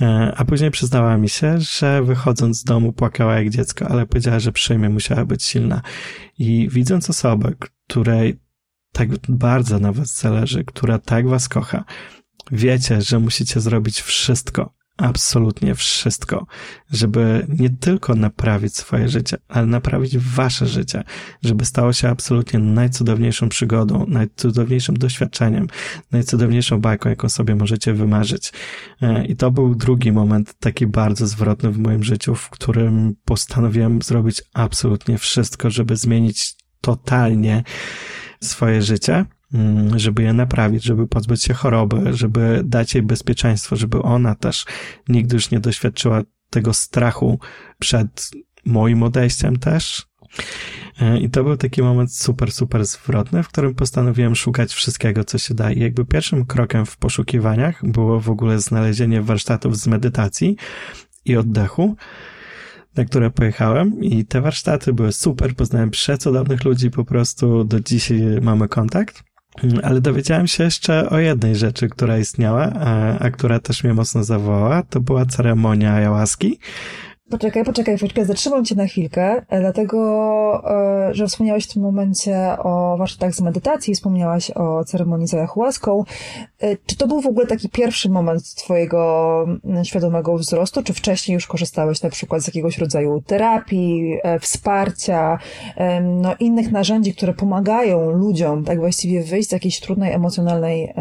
[0.00, 4.40] E, a później przyznała mi się, że wychodząc z domu płakała jak dziecko, ale powiedziała,
[4.40, 5.82] że przyjmie musiała być silna.
[6.38, 7.52] I widząc osobę,
[7.88, 8.38] której
[8.92, 11.84] tak bardzo na was zależy, która tak was kocha,
[12.50, 16.46] wiecie, że musicie zrobić wszystko, absolutnie wszystko,
[16.90, 21.04] żeby nie tylko naprawić swoje życie, ale naprawić wasze życie,
[21.42, 25.66] żeby stało się absolutnie najcudowniejszą przygodą, najcudowniejszym doświadczeniem,
[26.12, 28.52] najcudowniejszą bajką, jaką sobie możecie wymarzyć.
[29.02, 34.02] E, I to był drugi moment taki bardzo zwrotny w moim życiu, w którym postanowiłem
[34.02, 37.62] zrobić absolutnie wszystko, żeby zmienić totalnie
[38.40, 39.24] swoje życie
[39.96, 44.64] żeby je naprawić, żeby pozbyć się choroby, żeby dać jej bezpieczeństwo, żeby ona też
[45.08, 47.38] nigdy już nie doświadczyła tego strachu
[47.78, 48.30] przed
[48.64, 50.06] moim odejściem też.
[51.00, 55.38] E, I to był taki moment super, super zwrotny, w którym postanowiłem szukać wszystkiego, co
[55.38, 55.72] się da.
[55.72, 60.56] I jakby pierwszym krokiem w poszukiwaniach było w ogóle znalezienie warsztatów z medytacji
[61.24, 61.96] i oddechu
[62.96, 68.20] na które pojechałem i te warsztaty były super, poznałem przecudownych ludzi, po prostu do dzisiaj
[68.42, 69.33] mamy kontakt.
[69.82, 74.24] Ale dowiedziałem się jeszcze o jednej rzeczy, która istniała, a, a która też mnie mocno
[74.24, 74.82] zawołała.
[74.82, 76.58] To była ceremonia ayahuaski.
[77.30, 80.62] Poczekaj, poczekaj, poczekaj, zatrzymam cię na chwilkę, e, dlatego,
[81.10, 86.04] e, że wspomniałaś w tym momencie o warsztatach z medytacji, wspomniałaś o ceremonii z ayahuaską.
[86.64, 91.34] E, czy to był w ogóle taki pierwszy moment twojego mm, świadomego wzrostu, czy wcześniej
[91.34, 95.38] już korzystałeś na przykład z jakiegoś rodzaju terapii, wsparcia,
[96.02, 100.94] no innych narzędzi, które pomagają ludziom tak właściwie wyjść z jakiejś trudnej emocjonalnej,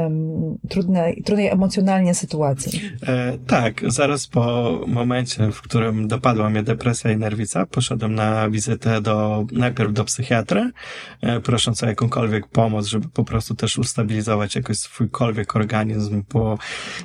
[0.69, 2.81] trudnej, trudnej emocjonalnie sytuacji?
[3.07, 7.65] E, tak, zaraz po momencie, w którym dopadła mnie depresja i nerwica.
[7.65, 10.71] Poszedłem na wizytę do, najpierw do psychiatry,
[11.21, 16.57] e, prosząc o jakąkolwiek pomoc, żeby po prostu też ustabilizować jakoś swójkolwiek organizm, bo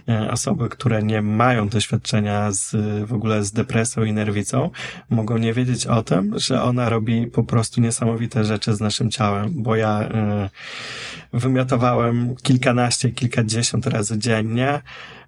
[0.08, 4.70] e, osoby, które nie mają doświadczenia z, w ogóle z depresją i nerwicą,
[5.10, 9.62] mogą nie wiedzieć o tym, że ona robi po prostu niesamowite rzeczy z naszym ciałem,
[9.62, 14.80] bo ja y, wymiotowałem kilkanaście, kilkadziesiąt razy dziennie,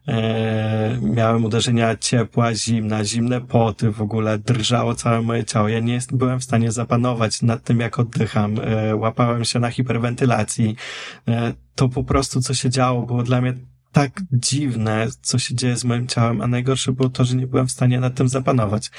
[0.09, 5.69] E, miałem uderzenia ciepła, zimna, zimne poty, w ogóle drżało całe moje ciało.
[5.69, 8.57] Ja nie jest, byłem w stanie zapanować nad tym, jak oddycham.
[8.61, 10.77] E, łapałem się na hiperwentylacji.
[11.29, 13.55] E, to po prostu, co się działo, było dla mnie
[13.93, 17.67] tak dziwne, co się dzieje z moim ciałem, a najgorsze było to, że nie byłem
[17.67, 18.91] w stanie nad tym zapanować.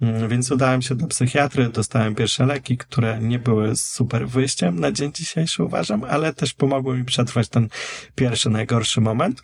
[0.00, 4.92] Mm, więc udałem się do psychiatry, dostałem pierwsze leki, które nie były super wyjściem na
[4.92, 7.68] dzień dzisiejszy, uważam, ale też pomogły mi przetrwać ten
[8.14, 9.42] pierwszy, najgorszy moment.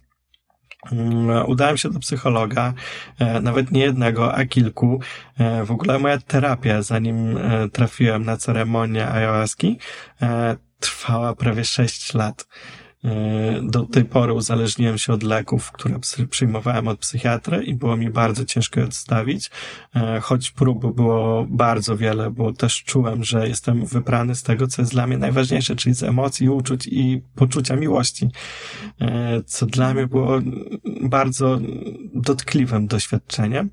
[0.93, 2.73] Mm, udałem się do psychologa,
[3.19, 5.01] e, nawet nie jednego, a kilku.
[5.39, 9.79] E, w ogóle moja terapia, zanim e, trafiłem na ceremonię ayahuaski,
[10.81, 12.47] trwała prawie 6 lat.
[13.63, 15.99] Do tej pory uzależniłem się od leków, które
[16.31, 19.51] przyjmowałem od psychiatry i było mi bardzo ciężko je odstawić,
[19.95, 24.83] e, choć prób było bardzo wiele, bo też czułem, że jestem wybrany z tego, co
[24.83, 28.29] jest dla mnie najważniejsze, czyli z emocji, uczuć i poczucia miłości,
[29.01, 30.39] e, co dla mnie było
[31.03, 31.59] bardzo
[32.15, 33.71] dotkliwym doświadczeniem.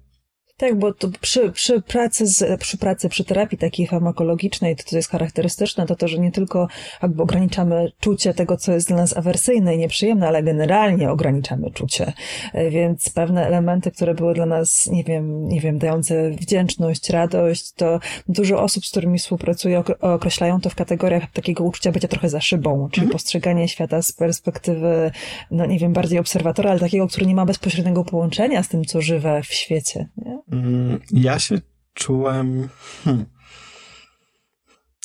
[0.58, 4.96] Tak, bo to przy, przy, pracy z, przy pracy, przy terapii takiej farmakologicznej, to, co
[4.96, 6.68] jest charakterystyczne, to to, że nie tylko
[7.04, 12.14] jakby ograniczamy czucie tego, co jest dla nas awersyjne i nieprzyjemne, ale generalnie ograniczamy czucie.
[12.54, 17.72] E, więc pewne elementy, które były dla nas, nie wiem, nie wiem, dające wdzięczność, radość,
[17.72, 22.42] to dużo osób, z którymi współpracuję, określają to w kategoriach takiego uczucia bycia trochę za
[22.42, 23.14] szybą, czyli mhm.
[23.14, 25.12] postrzeganie świata z perspektywy,
[25.52, 29.02] no nie wiem, bardziej obserwatora, ale takiego, który nie ma bezpośredniego połączenia z tym, co
[29.02, 30.08] żywe w świecie.
[30.18, 30.47] Nie?
[30.52, 31.62] Mm, ja się
[31.94, 32.70] czułem
[33.04, 33.26] hmm,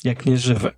[0.05, 0.71] jak nieżywy.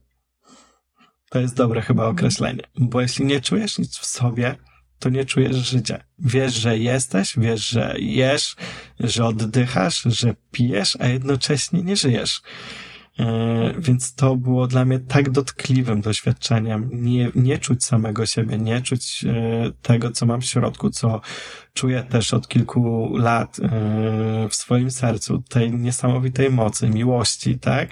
[1.30, 2.16] To jest dobre chyba mhm.
[2.16, 4.56] określenie, bo jeśli nie czujesz nic w sobie,
[4.98, 6.04] to nie czujesz życia.
[6.18, 8.56] Wiesz, że jesteś, wiesz, że jesz,
[9.00, 12.42] że oddychasz, że pijesz, a jednocześnie nie żyjesz.
[13.18, 16.90] E, więc to było dla mnie tak dotkliwym doświadczeniem.
[16.92, 21.20] Nie, nie czuć samego siebie, nie czuć e, tego, co mam w środku, co
[21.74, 23.68] czuję też od kilku lat e,
[24.48, 27.88] w swoim sercu, tej niesamowitej mocy, miłości, tak?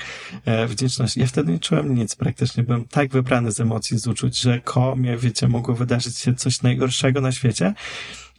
[0.68, 1.20] Wdzięczności.
[1.20, 4.96] Ja wtedy nie czułem nic, praktycznie byłem tak wybrany z emocji, z uczuć, że ko
[4.96, 7.74] mnie, wiecie, mogło wydarzyć się coś najgorszego na świecie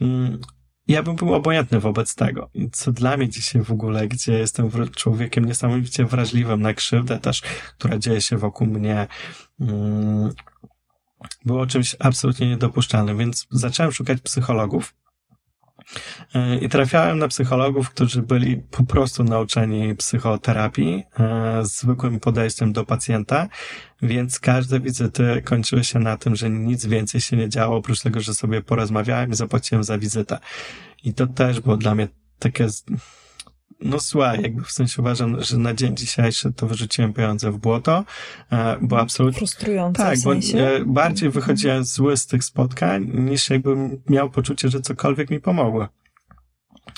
[0.01, 0.39] mm,
[0.87, 2.49] ja bym był obojętny wobec tego.
[2.71, 7.41] Co dla mnie dzisiaj w ogóle, gdzie jestem człowiekiem niesamowicie wrażliwym na krzywdę też,
[7.77, 9.07] która dzieje się wokół mnie,
[9.59, 10.33] mm,
[11.45, 14.95] było czymś absolutnie niedopuszczalnym, więc zacząłem szukać psychologów.
[16.35, 22.73] E, I trafiałem na psychologów, którzy byli po prostu nauczeni psychoterapii, e, z zwykłym podejściem
[22.73, 23.47] do pacjenta,
[24.01, 28.19] więc każde wizyty kończyły się na tym, że nic więcej się nie działo, oprócz tego,
[28.19, 30.39] że sobie porozmawiałem i zapłaciłem za wizytę.
[31.03, 32.07] I to też było dla mnie
[32.39, 32.67] takie,
[33.81, 38.05] no słuchaj, jakby w sensie uważam, że na dzień dzisiejszy to wyrzuciłem pieniądze w błoto,
[38.51, 39.37] e, bo absolutnie...
[39.37, 40.79] Frustrujące Tak, w sensie?
[40.85, 45.87] bo bardziej wychodziłem zły z tych spotkań, niż jakbym miał poczucie, że cokolwiek mi pomogło.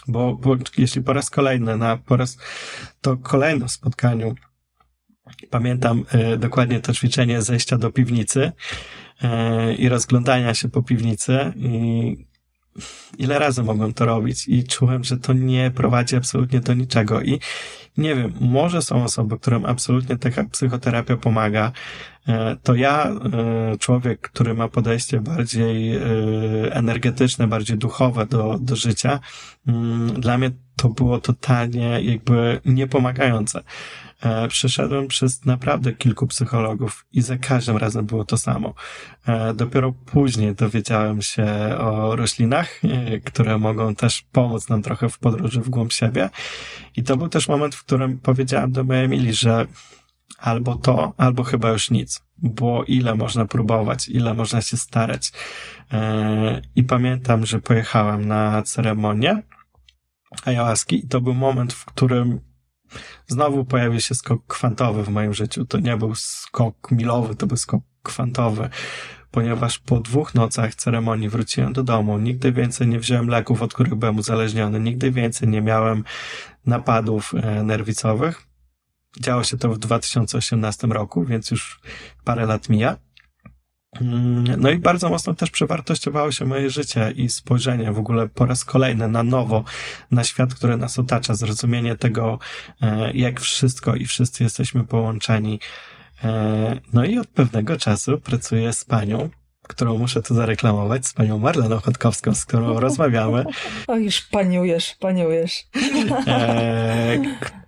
[0.08, 2.38] Bo, bo jeśli po raz kolejny, na po raz
[3.02, 4.36] to kolejnym spotkaniu
[5.50, 8.52] pamiętam e, dokładnie to ćwiczenie zejścia do piwnicy
[9.22, 12.35] e, i rozglądania się po piwnicy i
[13.18, 17.40] ile razy mogłem to robić i czułem, że to nie prowadzi absolutnie do niczego i
[17.98, 21.72] nie wiem, może są osoby, którym absolutnie taka psychoterapia pomaga.
[22.28, 26.02] E, to ja, e, człowiek, który ma podejście bardziej e,
[26.72, 29.20] energetyczne, bardziej duchowe do, do życia,
[29.68, 33.64] mm, dla mnie to było totalnie jakby niepomagające.
[34.22, 38.74] E, przeszedłem przez naprawdę kilku psychologów i za każdym razem było to samo.
[39.28, 41.46] E, dopiero później dowiedziałem się
[41.78, 46.30] o roślinach, e, które mogą też pomóc nam trochę w podróży w głąb siebie.
[46.96, 49.66] I to był też moment, w którym powiedziałem do mojej Emilii, że
[50.38, 55.32] albo to, albo chyba już nic, bo ile można próbować, ile można się starać.
[56.76, 59.42] I pamiętam, że pojechałem na ceremonię
[60.46, 62.40] ayahuaski i to był moment, w którym
[63.28, 65.66] Znowu pojawił się skok kwantowy w moim życiu.
[65.66, 68.70] To nie był skok milowy, to był skok kwantowy,
[69.32, 72.18] ponieważ po dwóch nocach ceremonii wróciłem do domu.
[72.18, 74.80] Nigdy więcej nie wziąłem leków, od których byłem uzależniony.
[74.80, 76.04] Nigdy więcej nie miałem
[76.66, 78.48] napadów e, nerwicowych.
[79.20, 81.80] Działo się to w 2018 roku, więc już
[82.24, 82.98] parę lat mija.
[84.02, 88.46] Mm, no i bardzo mocno też przewartościowało się moje życie i spojrzenie w ogóle po
[88.46, 89.64] raz kolejny na nowo
[90.12, 92.40] na świat, który nas otacza, zrozumienie tego,
[92.82, 95.60] e, jak wszystko i wszyscy jesteśmy połączeni.
[96.24, 99.30] E, no i od pewnego czasu pracuję z panią,
[99.62, 103.46] którą muszę tu zareklamować, z panią Marleną Chodkowską, z którą rozmawiamy.
[103.88, 105.64] O, już paniujesz, paniujesz.
[106.28, 107.18] E,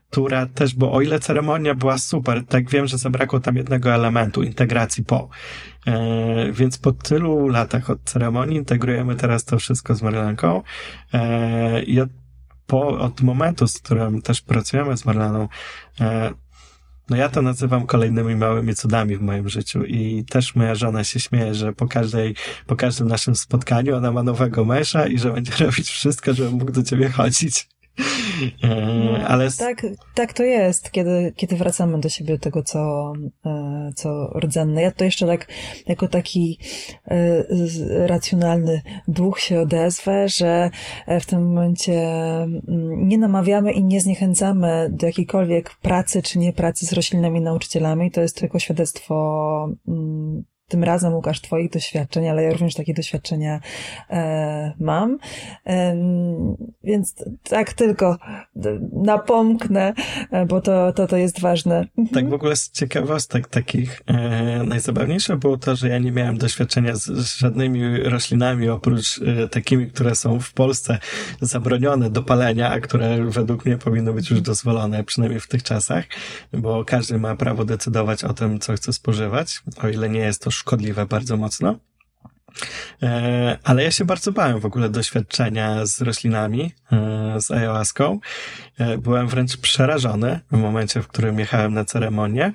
[0.09, 4.43] która też, bo o ile ceremonia była super, tak wiem, że zabrakło tam jednego elementu,
[4.43, 5.29] integracji po.
[5.87, 10.61] E, więc po tylu latach od ceremonii integrujemy teraz to wszystko z Marlenką
[11.13, 12.09] e, od,
[12.67, 15.47] po, od momentu, z którym też pracujemy z Marleną,
[16.01, 16.33] e,
[17.09, 21.19] no ja to nazywam kolejnymi małymi cudami w moim życiu i też moja żona się
[21.19, 25.51] śmieje, że po każdej, po każdym naszym spotkaniu ona ma nowego męża i że będzie
[25.65, 27.67] robić wszystko, żeby mógł do ciebie chodzić.
[28.63, 29.51] No, ale...
[29.51, 29.85] Tak,
[30.15, 33.13] tak to jest, kiedy, kiedy wracamy do siebie tego, co,
[33.45, 34.81] e, co rdzenne.
[34.81, 35.47] Ja to jeszcze tak,
[35.87, 36.59] jako taki
[37.07, 37.43] e,
[38.07, 40.69] racjonalny duch się odezwę, że
[41.21, 42.01] w tym momencie
[42.43, 48.11] mm, nie namawiamy i nie zniechęcamy do jakiejkolwiek pracy czy nie pracy z roślinnymi nauczycielami.
[48.11, 53.59] To jest tylko świadectwo mm, tym razem, Łukasz, Twoich doświadczeń, ale ja również takie doświadczenia
[54.09, 55.17] e, mam.
[55.67, 55.97] E,
[56.83, 58.17] więc tak tylko
[58.93, 59.93] napomknę,
[60.31, 61.77] e, bo to, to, to jest ważne.
[61.97, 62.07] Mhm.
[62.07, 66.95] Tak, w ogóle z ciekawostek takich e, najzabawniejsze było to, że ja nie miałem doświadczenia
[66.95, 70.97] z, z żadnymi roślinami, oprócz e, takimi, które są w Polsce
[71.41, 76.05] zabronione do palenia, a które według mnie powinny być już dozwolone, przynajmniej w tych czasach,
[76.53, 80.51] bo każdy ma prawo decydować o tym, co chce spożywać, o ile nie jest to
[80.57, 81.79] szkodliwe bardzo mocno.
[83.03, 88.19] E, ale ja się bardzo bałem w ogóle doświadczenia z roślinami, e, z ayahuaską.
[88.77, 92.53] E, byłem wręcz przerażony w momencie, w którym jechałem na ceremonię,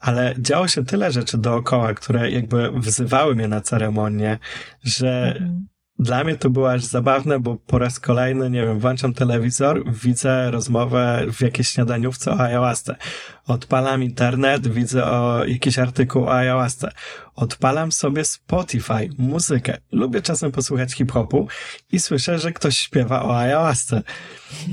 [0.00, 4.38] ale działo się tyle rzeczy dookoła, które jakby wzywały mnie na ceremonię,
[4.82, 5.66] że mhm.
[5.98, 10.50] Dla mnie to było aż zabawne, bo po raz kolejny, nie wiem, włączam telewizor, widzę
[10.50, 12.96] rozmowę w jakiejś śniadaniówce o ayahuasce.
[13.46, 16.92] Odpalam internet, widzę o jakiś artykuł o ayahuasce.
[17.34, 19.78] Odpalam sobie Spotify, muzykę.
[19.92, 21.48] Lubię czasem posłuchać hip-hopu
[21.92, 24.02] i słyszę, że ktoś śpiewa o ayahuasce.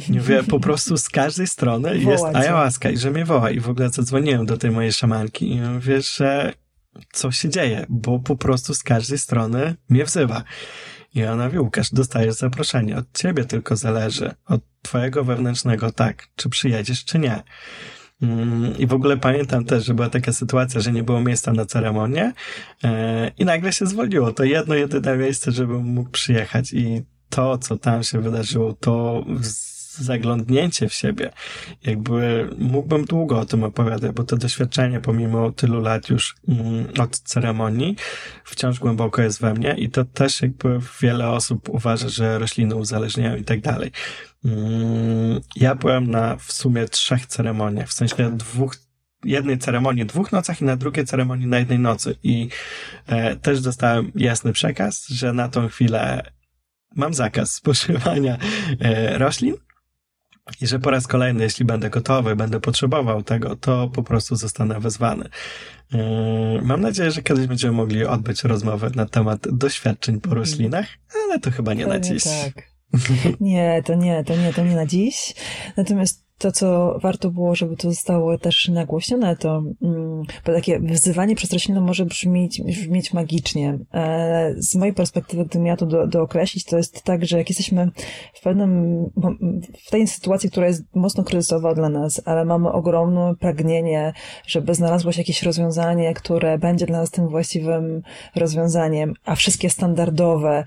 [0.09, 3.51] Mówię, po prostu z każdej strony jest ayahuasca i że mnie woła.
[3.51, 6.53] I w ogóle zadzwoniłem do tej mojej szamanki i mówię, że
[7.11, 10.43] co się dzieje, bo po prostu z każdej strony mnie wzywa.
[11.15, 12.97] I ona mówi, Łukasz, dostajesz zaproszenie.
[12.97, 14.31] Od ciebie tylko zależy.
[14.45, 17.43] Od twojego wewnętrznego tak, czy przyjedziesz, czy nie.
[18.21, 21.65] Mm, I w ogóle pamiętam też, że była taka sytuacja, że nie było miejsca na
[21.65, 22.33] ceremonię
[22.83, 24.31] e, i nagle się zwolniło.
[24.31, 29.23] To jedno, jedyne miejsce, żebym mógł przyjechać i to, co tam się wydarzyło, to
[29.97, 31.31] zaglądnięcie w siebie.
[31.83, 37.19] Jakby mógłbym długo o tym opowiadać, bo to doświadczenie pomimo tylu lat już mm, od
[37.19, 37.95] ceremonii
[38.43, 43.35] wciąż głęboko jest we mnie i to też jakby wiele osób uważa, że rośliny uzależniają
[43.35, 43.91] i tak dalej.
[44.45, 48.75] Mm, ja byłem na w sumie trzech ceremoniach, w sensie dwóch
[49.25, 52.15] jednej ceremonii dwóch nocach i na drugiej ceremonii na jednej nocy.
[52.23, 52.49] I
[53.07, 56.31] e, też dostałem jasny przekaz, że na tą chwilę
[56.95, 58.37] mam zakaz spożywania
[58.79, 59.55] e, roślin,
[60.61, 64.79] i że po raz kolejny, jeśli będę gotowy, będę potrzebował tego, to po prostu zostanę
[64.79, 65.29] wezwany.
[65.93, 65.99] Yy,
[66.61, 70.85] mam nadzieję, że kiedyś będziemy mogli odbyć rozmowę na temat doświadczeń po roślinach,
[71.25, 72.23] ale to chyba nie to na dziś.
[72.23, 72.73] tak.
[73.39, 75.33] Nie, to nie, to nie, to nie na dziś.
[75.77, 81.35] Natomiast to, co warto było, żeby to zostało też nagłośnione, to mm, bo takie wzywanie
[81.35, 83.79] przez roślinę może brzmieć, brzmieć magicznie.
[83.93, 87.91] E, z mojej perspektywy, gdybym ja to do, dookreślić, to jest tak, że jak jesteśmy
[88.33, 89.03] w pewnym,
[89.87, 94.13] w tej sytuacji, która jest mocno kryzysowa dla nas, ale mamy ogromne pragnienie,
[94.47, 98.01] żeby znalazło się jakieś rozwiązanie, które będzie dla nas tym właściwym
[98.35, 100.63] rozwiązaniem, a wszystkie standardowe,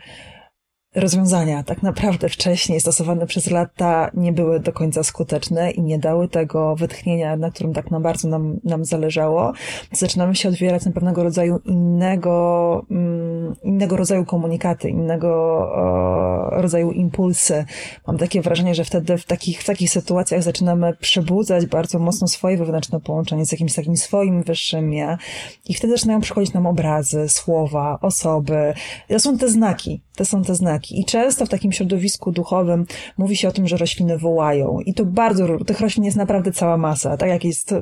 [0.96, 6.28] rozwiązania tak naprawdę wcześniej stosowane przez lata nie były do końca skuteczne i nie dały
[6.28, 9.52] tego wytchnienia, na którym tak na bardzo nam, nam zależało,
[9.92, 15.26] zaczynamy się odwierać na pewnego rodzaju innego, mm, innego rodzaju komunikaty, innego
[16.52, 17.64] rodzaju impulsy.
[18.06, 22.56] Mam takie wrażenie, że wtedy w takich, w takich sytuacjach zaczynamy przebudzać bardzo mocno swoje
[22.56, 25.18] wewnętrzne połączenie z jakimś takim swoim wyższym ja
[25.68, 28.74] i wtedy zaczynają przychodzić nam obrazy, słowa, osoby.
[29.08, 30.85] To są te znaki, to są te znaki.
[30.92, 32.86] I często w takim środowisku duchowym
[33.18, 34.80] mówi się o tym, że rośliny wołają.
[34.80, 37.16] I to bardzo, tych roślin jest naprawdę cała masa.
[37.16, 37.74] Tak jak jest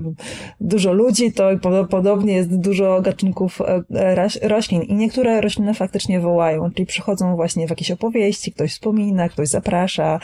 [0.61, 1.49] dużo ludzi, to
[1.91, 4.83] podobnie jest dużo gatunków e, e, roślin.
[4.83, 10.21] I niektóre rośliny faktycznie wołają, czyli przychodzą właśnie w jakieś opowieści, ktoś wspomina, ktoś zaprasza,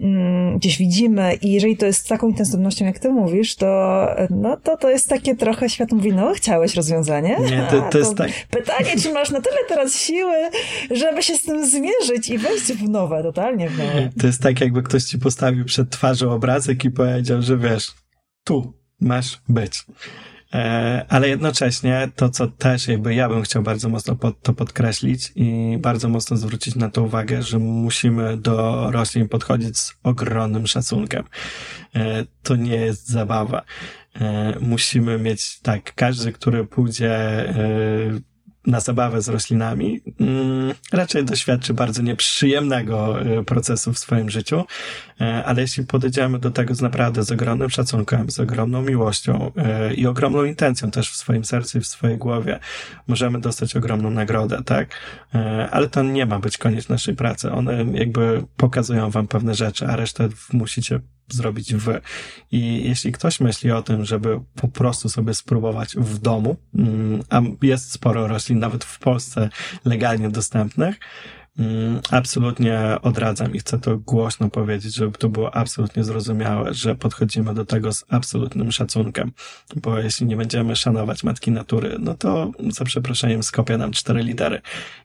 [0.00, 1.34] mm, gdzieś widzimy.
[1.34, 5.08] I jeżeli to jest z taką intensywnością, jak ty mówisz, to, no, to to jest
[5.08, 7.36] takie trochę świat mówi, no chciałeś rozwiązanie?
[7.50, 8.30] Nie, to, to, to jest tak.
[8.50, 10.36] Pytanie, czy masz na tyle teraz siły,
[10.90, 14.10] żeby się z tym zmierzyć i wejść w nowe, totalnie w nowe.
[14.20, 17.92] To jest tak, jakby ktoś ci postawił przed twarzą obrazek i powiedział, że wiesz,
[18.44, 19.84] tu masz być.
[20.54, 25.32] E, ale jednocześnie to, co też jakby ja bym chciał bardzo mocno pod, to podkreślić
[25.34, 31.24] i bardzo mocno zwrócić na to uwagę, że musimy do roślin podchodzić z ogromnym szacunkiem.
[31.94, 33.62] E, to nie jest zabawa.
[34.14, 37.14] E, musimy mieć tak, każdy, który pójdzie
[38.66, 44.64] na zabawę z roślinami, mm, raczej doświadczy bardzo nieprzyjemnego e, procesu w swoim życiu,
[45.20, 49.94] e, ale jeśli podejdziemy do tego z naprawdę z ogromnym szacunkiem, z ogromną miłością e,
[49.94, 52.58] i ogromną intencją też w swoim sercu i w swojej głowie,
[53.06, 54.88] możemy dostać ogromną nagrodę, tak?
[55.70, 57.52] Ale to nie ma być koniec naszej pracy.
[57.52, 62.00] One jakby pokazują wam pewne rzeczy, a resztę musicie zrobić wy.
[62.52, 67.40] I jeśli ktoś myśli o tym, żeby po prostu sobie spróbować w domu, mm, a
[67.62, 69.50] jest sporo roślin nawet w Polsce
[69.84, 70.96] legalnie dostępnych,
[72.10, 77.64] absolutnie odradzam i chcę to głośno powiedzieć, żeby to było absolutnie zrozumiałe, że podchodzimy do
[77.64, 79.32] tego z absolutnym szacunkiem,
[79.76, 84.60] bo jeśli nie będziemy szanować matki natury, no to za przeproszeniem skopia nam cztery litery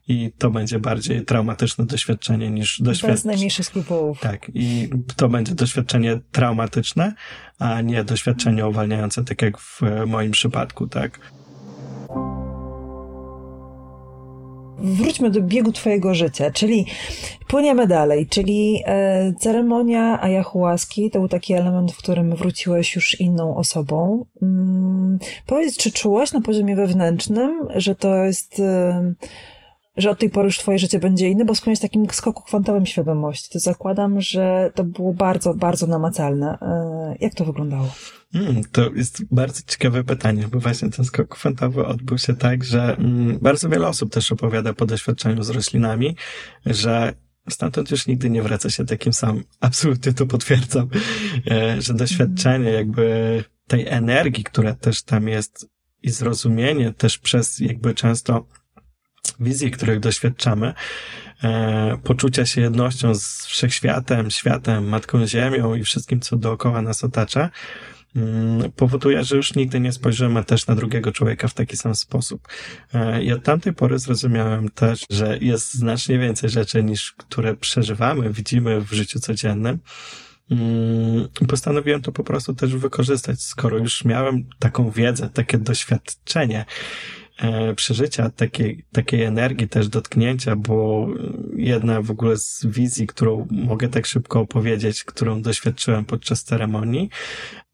[0.08, 3.14] i to będzie bardziej traumatyczne doświadczenie niż doświadczenie.
[3.14, 4.20] Bez najmniejszych skrupułów.
[4.20, 7.14] Tak, i to będzie doświadczenie traumatyczne,
[7.58, 11.37] a nie doświadczenie uwalniające, tak jak w moim przypadku, tak.
[14.78, 16.86] Wróćmy do biegu twojego życia, czyli
[17.48, 23.56] płyniemy dalej, czyli e, ceremonia ayahuaski to był taki element, w którym wróciłeś już inną
[23.56, 24.24] osobą.
[24.42, 28.60] Mm, powiedz, czy czułaś na poziomie wewnętrznym, że to jest...
[28.60, 29.14] E,
[29.98, 33.50] że od tej pory już twoje życie będzie inne, bo wspomniałeś takim skoku kwantowym świadomości.
[33.52, 36.58] To zakładam, że to było bardzo, bardzo namacalne.
[36.62, 37.94] E, jak to wyglądało?
[38.34, 42.96] Mm, to jest bardzo ciekawe pytanie, bo właśnie ten skok kwantowy odbył się tak, że
[42.96, 46.16] mm, bardzo wiele osób też opowiada po doświadczeniu z roślinami,
[46.66, 47.12] że
[47.48, 49.44] stamtąd już nigdy nie wraca się takim samym.
[49.60, 50.88] Absolutnie to potwierdzam,
[51.50, 55.66] e, że doświadczenie jakby tej energii, która też tam jest
[56.02, 58.46] i zrozumienie też przez jakby często
[59.40, 60.74] wizje, których doświadczamy,
[61.44, 67.50] e, poczucia się jednością z wszechświatem, światem, Matką Ziemią i wszystkim, co dookoła nas otacza,
[68.16, 72.48] mm, powoduje, że już nigdy nie spojrzymy też na drugiego człowieka w taki sam sposób.
[72.94, 78.32] E, I od tamtej pory zrozumiałem też, że jest znacznie więcej rzeczy niż które przeżywamy,
[78.32, 79.78] widzimy w życiu codziennym.
[80.50, 86.64] Mm, postanowiłem to po prostu też wykorzystać, skoro już miałem taką wiedzę, takie doświadczenie
[87.76, 91.08] przeżycia, takiej, takiej energii też dotknięcia, bo
[91.56, 97.10] jedna w ogóle z wizji, którą mogę tak szybko opowiedzieć, którą doświadczyłem podczas ceremonii,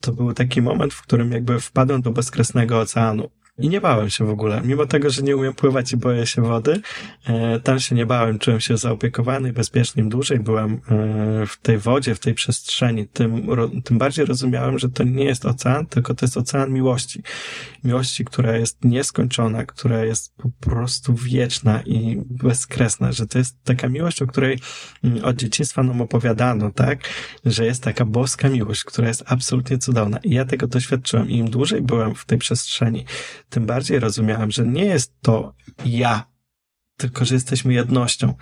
[0.00, 3.30] to był taki moment, w którym jakby wpadłem do bezkresnego oceanu.
[3.59, 4.61] I nie bałem się w ogóle.
[4.64, 6.80] Mimo tego, że nie umiem pływać i boję się wody,
[7.26, 8.38] e, tam się nie bałem.
[8.38, 10.02] Czułem się zaopiekowany i bezpieczny.
[10.02, 10.78] Im dłużej byłem e,
[11.46, 13.46] w tej wodzie, w tej przestrzeni, tym,
[13.84, 17.22] tym bardziej rozumiałem, że to nie jest ocean, tylko to jest ocean miłości.
[17.84, 23.88] Miłości, która jest nieskończona, która jest po prostu wieczna i bezkresna, że to jest taka
[23.88, 24.59] miłość, o której
[25.05, 26.98] mm, od dzieciństwa nam opowiadano, tak?
[27.44, 30.18] Że jest taka boska miłość, która jest absolutnie cudowna.
[30.18, 31.30] I ja tego doświadczyłem.
[31.30, 33.05] I im dłużej byłem w tej przestrzeni,
[33.49, 36.26] tym bardziej rozumiałem, że nie jest to ja,
[36.97, 38.34] tylko że jesteśmy jednością.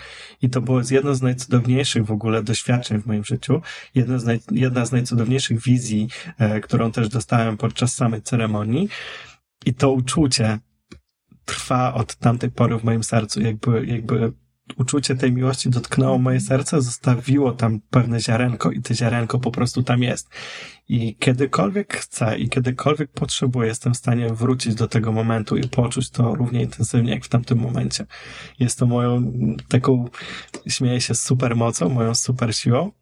[0.42, 3.62] I to było jedno z najcudowniejszych w ogóle doświadczeń w moim życiu,
[3.94, 8.88] jedno z naj, jedna z najcudowniejszych wizji, e, którą też dostałem podczas samej ceremonii.
[9.66, 10.59] I to uczucie
[11.44, 14.32] trwa od tamtej pory w moim sercu, jakby, jakby
[14.76, 19.82] uczucie tej miłości dotknęło moje serce, zostawiło tam pewne ziarenko i to ziarenko po prostu
[19.82, 20.28] tam jest.
[20.88, 26.10] I kiedykolwiek chcę i kiedykolwiek potrzebuję, jestem w stanie wrócić do tego momentu i poczuć
[26.10, 28.06] to równie intensywnie jak w tamtym momencie.
[28.58, 29.32] Jest to moją
[29.68, 30.08] taką,
[30.68, 32.92] śmieję się, super mocą, moją super siłą,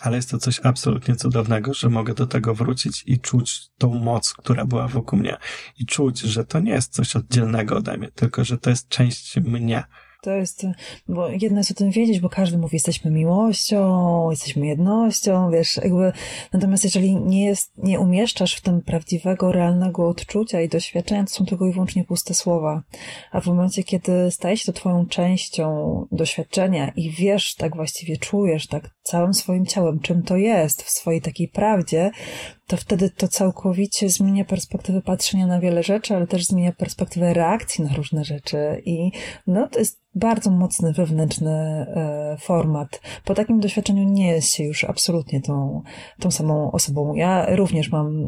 [0.00, 4.32] ale jest to coś absolutnie cudownego, że mogę do tego wrócić i czuć tą moc,
[4.32, 5.36] która była wokół mnie.
[5.78, 9.36] I czuć, że to nie jest coś oddzielnego ode mnie, tylko że to jest część
[9.36, 9.84] mnie
[10.26, 10.66] to jest,
[11.08, 16.12] bo jedno jest o tym wiedzieć, bo każdy mówi, jesteśmy miłością, jesteśmy jednością, wiesz, jakby,
[16.52, 21.46] natomiast jeżeli nie jest, nie umieszczasz w tym prawdziwego, realnego odczucia i doświadczenia, to są
[21.46, 22.82] tylko i wyłącznie puste słowa.
[23.32, 25.66] A w momencie, kiedy staje się to twoją częścią
[26.12, 31.20] doświadczenia i wiesz, tak właściwie czujesz, tak całym swoim ciałem, czym to jest w swojej
[31.20, 32.10] takiej prawdzie,
[32.66, 37.84] to wtedy to całkowicie zmienia perspektywę patrzenia na wiele rzeczy, ale też zmienia perspektywę reakcji
[37.84, 38.82] na różne rzeczy.
[38.84, 39.10] I
[39.46, 43.00] no, to jest bardzo mocny wewnętrzny e, format.
[43.24, 45.82] Po takim doświadczeniu nie jest się już absolutnie tą,
[46.20, 47.14] tą samą osobą.
[47.14, 48.26] Ja również mam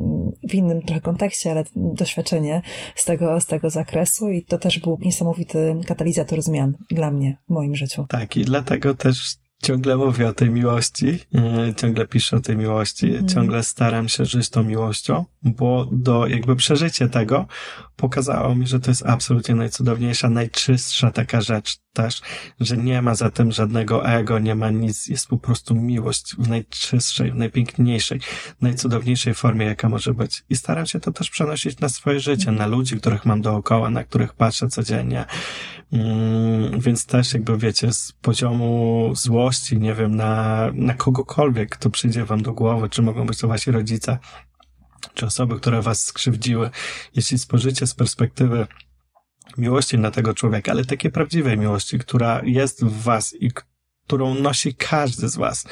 [0.48, 2.62] w innym trochę kontekście, ale doświadczenie
[2.94, 7.52] z tego, z tego zakresu i to też był niesamowity katalizator zmian dla mnie w
[7.52, 8.06] moim życiu.
[8.08, 13.10] Tak, i dlatego też ciągle mówię o tej miłości, e, ciągle piszę o tej miłości,
[13.10, 13.28] mm.
[13.28, 17.46] ciągle staram się żyć tą miłością, bo do jakby przeżycie tego
[17.96, 22.20] pokazało mi, że to jest absolutnie najcudowniejsza, najczystsza taka rzecz też,
[22.60, 26.48] że nie ma za tym żadnego ego, nie ma nic, jest po prostu miłość w
[26.48, 28.20] najczystszej, w najpiękniejszej,
[28.60, 30.44] najcudowniejszej formie, jaka może być.
[30.50, 34.04] I staram się to też przenosić na swoje życie, na ludzi, których mam dookoła, na
[34.04, 35.24] których patrzę codziennie.
[35.92, 39.10] Mm, więc też jakby wiecie, z poziomu
[39.72, 43.70] nie wiem, na, na kogokolwiek, kto przyjdzie wam do głowy, czy mogą być to wasi
[43.70, 44.18] rodzice,
[45.14, 46.70] czy osoby, które was skrzywdziły.
[47.14, 48.66] Jeśli spojrzycie z perspektywy
[49.58, 53.50] miłości na tego człowieka, ale takiej prawdziwej miłości, która jest w was i
[54.08, 55.64] którą nosi każdy z was.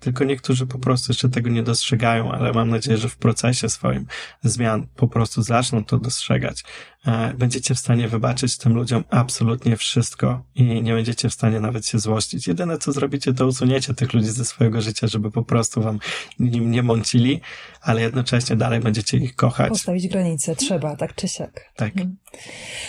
[0.00, 4.06] Tylko niektórzy po prostu jeszcze tego nie dostrzegają, ale mam nadzieję, że w procesie swoim
[4.42, 6.64] zmian po prostu zaczną to dostrzegać.
[7.06, 11.86] E, będziecie w stanie wybaczyć tym ludziom absolutnie wszystko i nie będziecie w stanie nawet
[11.86, 12.46] się złościć.
[12.46, 15.98] Jedyne co zrobicie, to usuniecie tych ludzi ze swojego życia, żeby po prostu wam
[16.38, 17.40] nim nie mącili,
[17.80, 19.68] ale jednocześnie dalej będziecie ich kochać.
[19.68, 21.72] Postawić granice trzeba, tak czy siak.
[21.76, 21.92] Tak.
[21.92, 22.16] Mhm.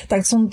[0.08, 0.48] Tak, są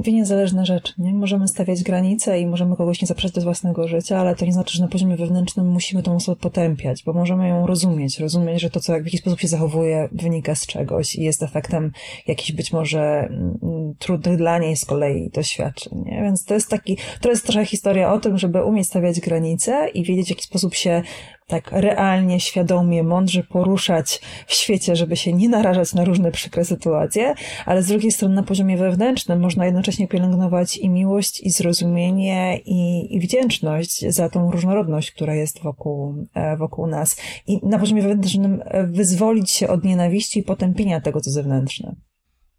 [0.00, 0.92] dwie niezależne rzeczy.
[0.98, 1.14] Nie?
[1.14, 4.76] Możemy stawiać granice i możemy kogoś nie zapraszać do własnego życia, ale to nie znaczy,
[4.76, 8.80] że na poziomie wewnętrznym musimy tą osobę potępiać, bo możemy ją rozumieć, rozumieć, że to,
[8.80, 11.92] co w jakiś sposób się zachowuje, wynika z czegoś i jest efektem
[12.26, 16.02] jakichś być może mm, trudnych dla niej z kolei doświadczeń.
[16.04, 16.22] Nie?
[16.22, 20.04] Więc to jest taki, to jest trochę historia o tym, żeby umieć stawiać granice i
[20.04, 21.02] wiedzieć, w jaki sposób się
[21.46, 27.34] tak realnie, świadomie, mądrze poruszać w świecie, żeby się nie narażać na różne przykre sytuacje,
[27.66, 33.08] ale z drugiej strony na poziomie wewnętrznym można jednocześnie pielęgnować i miłość, i zrozumienie, i,
[33.16, 37.16] i wdzięczność za tą różnorodność, która jest wokół, e, wokół nas.
[37.46, 41.96] I na poziomie wewnętrznym e, wyzwolić się od nienawiści i potępienia tego, co zewnętrzne.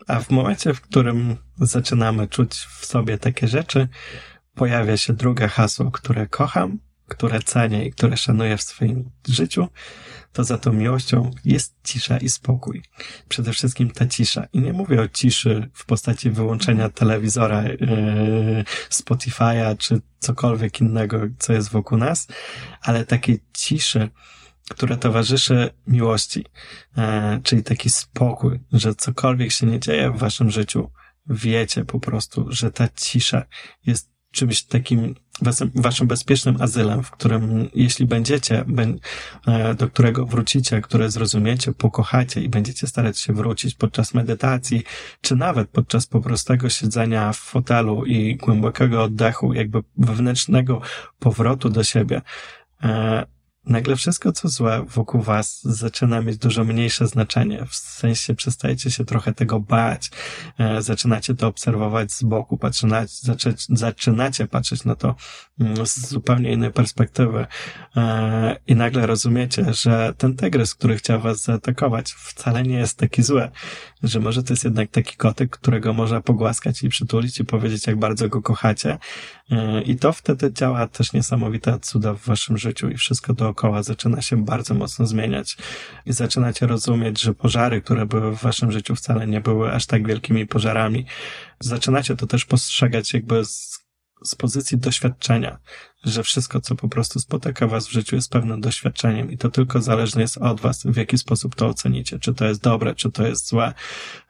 [0.07, 3.87] A w momencie, w którym zaczynamy czuć w sobie takie rzeczy,
[4.55, 9.67] pojawia się drugie hasło, które kocham, które cenię i które szanuję w swoim życiu,
[10.33, 12.83] to za tą miłością jest cisza i spokój.
[13.29, 14.47] Przede wszystkim ta cisza.
[14.53, 17.77] I nie mówię o ciszy w postaci wyłączenia telewizora, yy,
[18.89, 22.27] Spotify'a czy cokolwiek innego, co jest wokół nas,
[22.81, 24.09] ale takiej ciszy,
[24.69, 26.45] która towarzyszy miłości,
[26.97, 27.03] yy,
[27.43, 30.91] czyli taki spokój, że cokolwiek się nie dzieje w waszym życiu,
[31.29, 33.45] wiecie po prostu, że ta cisza
[33.85, 35.15] jest czymś takim
[35.75, 38.65] waszym bezpiecznym azylem, w którym jeśli będziecie,
[39.47, 44.83] e, do którego wrócicie, które zrozumiecie, pokochacie i będziecie starać się wrócić podczas medytacji,
[45.21, 50.81] czy nawet podczas po prostego siedzenia w fotelu i głębokiego oddechu, jakby wewnętrznego
[51.19, 52.21] powrotu do siebie,
[52.83, 53.25] e,
[53.69, 57.65] nagle wszystko, co złe wokół was zaczyna mieć dużo mniejsze znaczenie.
[57.69, 60.11] W sensie przestajecie się trochę tego bać,
[60.57, 63.13] e, zaczynacie to obserwować z boku, patrzynacie,
[63.69, 65.15] zaczynacie patrzeć na to
[65.59, 67.45] mm, z zupełnie innej perspektywy.
[67.95, 73.23] E, i nagle rozumiecie, że ten tygrys, który chciał was zaatakować, wcale nie jest taki
[73.23, 73.49] zły,
[74.03, 77.99] że może to jest jednak taki kotek, którego można pogłaskać i przytulić i powiedzieć, jak
[77.99, 78.97] bardzo go kochacie.
[79.51, 83.83] E, i to wtedy działa też niesamowite cuda w waszym życiu i wszystko dookoła dookoła
[83.83, 85.57] zaczyna się bardzo mocno zmieniać
[86.05, 90.07] i zaczynacie rozumieć, że pożary, które były w waszym życiu wcale nie były aż tak
[90.07, 91.05] wielkimi pożarami.
[91.59, 93.79] Zaczynacie to też postrzegać jakby z,
[94.23, 95.57] z pozycji doświadczenia,
[96.03, 99.81] że wszystko, co po prostu spotyka was w życiu jest pewnym doświadczeniem i to tylko
[99.81, 103.27] zależne jest od was, w jaki sposób to ocenicie, czy to jest dobre, czy to
[103.27, 103.73] jest złe,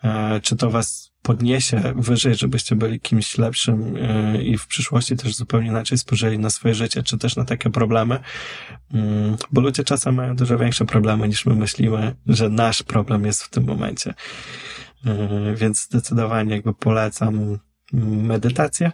[0.03, 5.35] e, czy to was podniesie wyżej, żebyście byli kimś lepszym e, i w przyszłości też
[5.35, 8.19] zupełnie inaczej spojrzeli na swoje życie, czy też na takie problemy,
[8.93, 13.43] mm, bo ludzie czasem mają dużo większe problemy niż my myślimy, że nasz problem jest
[13.43, 14.13] w tym momencie.
[15.05, 17.59] E, więc zdecydowanie jakby polecam
[17.93, 18.91] medytację,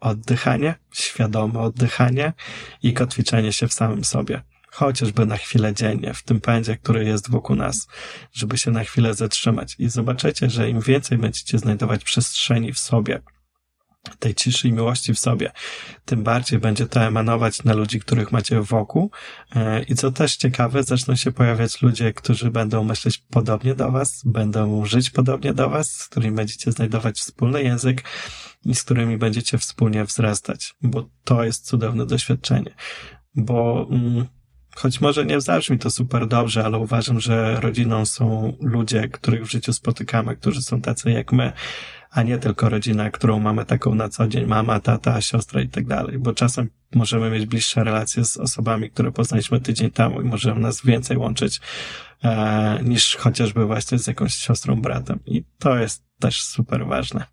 [0.00, 2.32] oddychanie, świadome oddychanie
[2.82, 4.42] i kotwiczenie się w samym sobie
[4.78, 7.88] chociażby na chwilę dziennie, w tym pędzie, który jest wokół nas,
[8.32, 9.76] żeby się na chwilę zatrzymać.
[9.78, 13.22] I zobaczycie, że im więcej będziecie znajdować przestrzeni w sobie,
[14.16, 15.52] tej ciszy i miłości w sobie,
[16.04, 19.10] tym bardziej będzie to emanować na ludzi, których macie wokół.
[19.56, 24.22] E, I co też ciekawe, zaczną się pojawiać ludzie, którzy będą myśleć podobnie do Was,
[24.24, 28.04] będą żyć podobnie do Was, z którymi będziecie znajdować wspólny język
[28.64, 32.74] i z którymi będziecie wspólnie wzrastać, bo to jest cudowne doświadczenie.
[33.34, 34.26] Bo mm,
[34.76, 39.50] choć może nie zabrzmi to super dobrze, ale uważam, że rodziną są ludzie, których w
[39.50, 41.52] życiu spotykamy, którzy są tacy jak my,
[42.10, 45.86] a nie tylko rodzina, którą mamy taką na co dzień, mama, tata, siostra i tak
[45.86, 50.60] dalej, bo czasem możemy mieć bliższe relacje z osobami, które poznaliśmy tydzień temu i możemy
[50.60, 51.60] nas więcej łączyć
[52.24, 57.24] e, niż chociażby właśnie z jakąś siostrą, bratem i to jest też super ważne.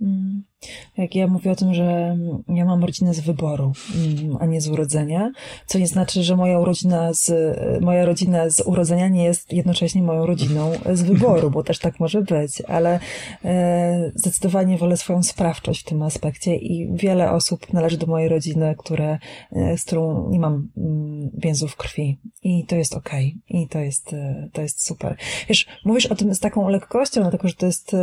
[0.00, 0.51] Mm.
[0.96, 2.16] Jak ja mówię o tym, że
[2.48, 5.32] ja mam rodzinę z wyboru, mm, a nie z urodzenia,
[5.66, 7.32] co nie znaczy, że moja rodzina z,
[7.80, 12.22] moja rodzina z urodzenia nie jest jednocześnie moją rodziną z wyboru, bo też tak może
[12.22, 13.00] być, ale
[13.44, 18.74] e, zdecydowanie wolę swoją sprawczość w tym aspekcie i wiele osób należy do mojej rodziny,
[18.78, 19.18] które,
[19.52, 23.60] e, z którą nie mam mm, więzów krwi i to jest okej okay.
[23.60, 25.16] i to jest, e, to jest super.
[25.48, 27.96] Wiesz, mówisz o tym z taką lekkością, dlatego, że to jest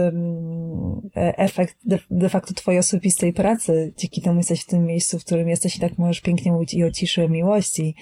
[1.16, 3.94] efekt de, de facto twojej osobistej pracy.
[3.98, 6.84] Dzięki temu jesteś w tym miejscu, w którym jesteś i tak możesz pięknie mówić i
[6.84, 7.96] o ciszy, miłości.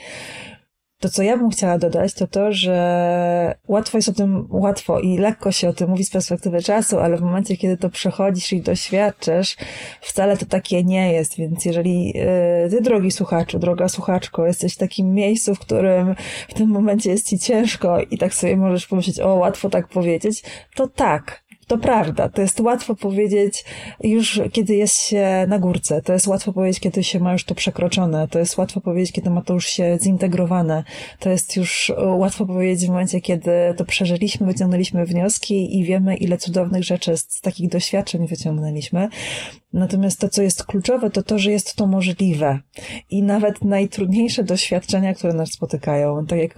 [0.99, 5.17] To, co ja bym chciała dodać, to to, że łatwo jest o tym, łatwo i
[5.17, 8.61] lekko się o tym mówi z perspektywy czasu, ale w momencie, kiedy to przechodzisz i
[8.61, 9.57] doświadczysz,
[10.01, 11.37] wcale to takie nie jest.
[11.37, 16.15] Więc jeżeli yy, ty, drogi słuchaczu, droga słuchaczko, jesteś w takim miejscu, w którym
[16.49, 20.43] w tym momencie jest ci ciężko i tak sobie możesz pomyśleć, o, łatwo tak powiedzieć,
[20.75, 23.65] to tak, to prawda, to jest łatwo powiedzieć
[24.03, 26.01] już, kiedy jest się na górce.
[26.01, 28.27] To jest łatwo powiedzieć, kiedy się ma już to przekroczone.
[28.27, 30.83] To jest łatwo powiedzieć, kiedy ma to już się zintegrowane.
[31.19, 36.37] To jest już łatwo powiedzieć w momencie, kiedy to przeżyliśmy, wyciągnęliśmy wnioski i wiemy, ile
[36.37, 39.09] cudownych rzeczy z, z takich doświadczeń wyciągnęliśmy.
[39.73, 42.59] Natomiast to, co jest kluczowe, to to, że jest to możliwe.
[43.09, 46.55] I nawet najtrudniejsze doświadczenia, które nas spotykają, tak jak,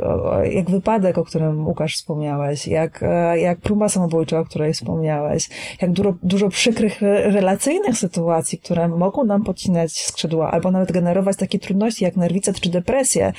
[0.51, 5.49] jak wypadek, o którym Łukasz wspomniałeś, jak, e, jak próba samobójcza, o której wspomniałeś,
[5.81, 11.59] jak dużo, dużo przykrych relacyjnych sytuacji, które mogą nam podcinać skrzydła, albo nawet generować takie
[11.59, 13.33] trudności jak nerwice czy depresję,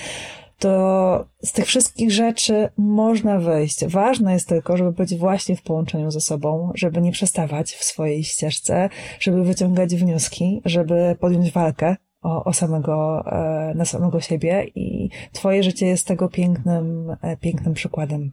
[0.60, 3.86] to z tych wszystkich rzeczy można wyjść.
[3.86, 8.24] Ważne jest tylko, żeby być właśnie w połączeniu ze sobą, żeby nie przestawać w swojej
[8.24, 8.88] ścieżce,
[9.20, 15.62] żeby wyciągać wnioski, żeby podjąć walkę o, o samego, e, na samego siebie i twoje
[15.62, 18.32] życie jest tego pięknym, e, pięknym przykładem.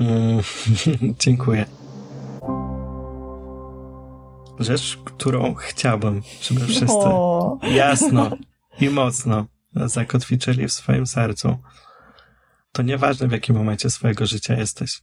[0.00, 0.40] Mm,
[1.24, 1.64] dziękuję.
[4.58, 7.58] Rzecz, którą chciałbym, żeby wszyscy o.
[7.74, 8.30] jasno
[8.80, 11.58] i mocno zakotwiczyli w swoim sercu,
[12.72, 15.02] to nieważne w jakim momencie swojego życia jesteś.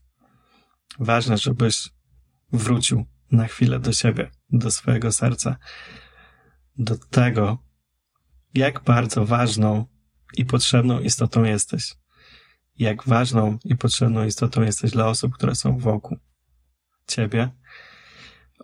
[0.98, 1.88] Ważne, żebyś
[2.52, 5.56] wrócił na chwilę do siebie, do swojego serca,
[6.78, 7.58] do tego,
[8.54, 9.86] jak bardzo ważną
[10.36, 11.94] i potrzebną istotą jesteś.
[12.78, 16.18] Jak ważną i potrzebną istotą jesteś dla osób, które są wokół
[17.06, 17.50] ciebie,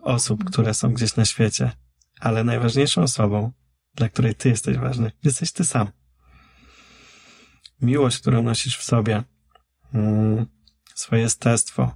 [0.01, 1.71] osób, które są gdzieś na świecie,
[2.19, 3.51] ale najważniejszą osobą
[3.95, 5.11] dla której ty jesteś ważny.
[5.23, 5.87] Jesteś ty sam.
[7.81, 9.23] Miłość, którą nosisz w sobie,
[9.93, 10.45] mm,
[10.95, 11.95] swoje jestestwo,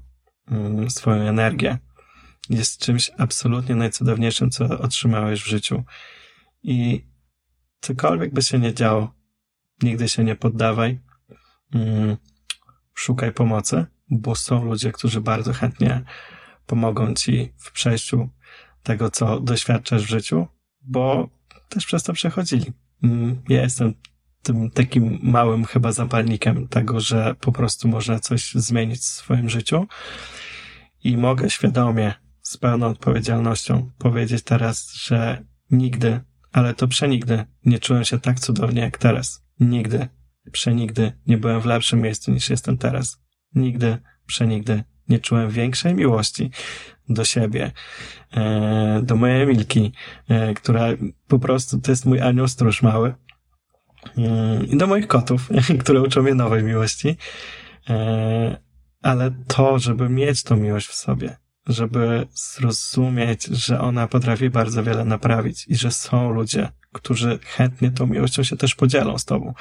[0.51, 1.77] mm, swoją energię,
[2.49, 5.83] jest czymś absolutnie najcudowniejszym, co otrzymałeś w życiu.
[6.63, 7.07] I
[7.81, 9.13] cokolwiek by się nie działo,
[9.83, 10.99] nigdy się nie poddawaj,
[11.73, 12.17] mm,
[12.93, 16.03] szukaj pomocy, bo są ludzie, którzy bardzo chętnie
[16.65, 18.29] pomogą ci w przejściu
[18.83, 20.47] tego, co doświadczasz w życiu,
[20.81, 21.29] bo
[21.69, 22.73] też przez to przechodzili.
[23.03, 23.93] Mm, ja jestem
[24.43, 29.87] tym takim małym chyba zapalnikiem tego, że po prostu można coś zmienić w swoim życiu
[31.03, 36.19] i mogę świadomie, z pełną odpowiedzialnością powiedzieć teraz, że nigdy,
[36.51, 39.45] ale to przenigdy nie czułem się tak cudownie jak teraz.
[39.59, 40.07] Nigdy,
[40.51, 43.21] przenigdy nie byłem w lepszym miejscu niż jestem teraz.
[43.55, 46.51] Nigdy, przenigdy nie czułem większej miłości
[47.09, 47.71] do siebie,
[48.33, 49.91] e, do mojej Emilki,
[50.29, 50.87] e, która
[51.27, 53.13] po prostu to jest mój anioł stróż mały.
[54.17, 55.49] E, I do moich kotów,
[55.81, 57.17] które uczą mnie nowej miłości.
[59.01, 61.37] Ale to, żeby mieć tą miłość w sobie,
[61.67, 68.07] żeby zrozumieć, że ona potrafi bardzo wiele naprawić i że są ludzie, którzy chętnie tą
[68.07, 69.53] miłością się też podzielą z tobą,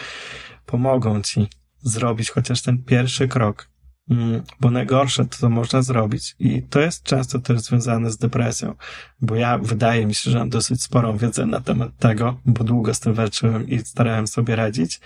[0.66, 1.48] pomogą ci
[1.82, 3.68] zrobić chociaż ten pierwszy krok
[4.60, 6.36] bo najgorsze to, to można zrobić.
[6.38, 8.74] I to jest często też związane z depresją,
[9.20, 12.94] bo ja wydaje mi się, że mam dosyć sporą wiedzę na temat tego, bo długo
[12.94, 15.00] z tym walczyłem i starałem sobie radzić.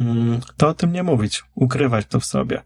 [0.00, 2.62] Mm, to o tym nie mówić, ukrywać to w sobie.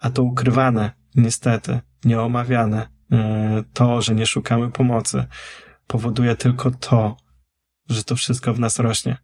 [0.00, 5.24] A to ukrywane, niestety, nieomawiane, e, to, że nie szukamy pomocy,
[5.86, 7.16] powoduje tylko to,
[7.88, 9.16] że to wszystko w nas rośnie.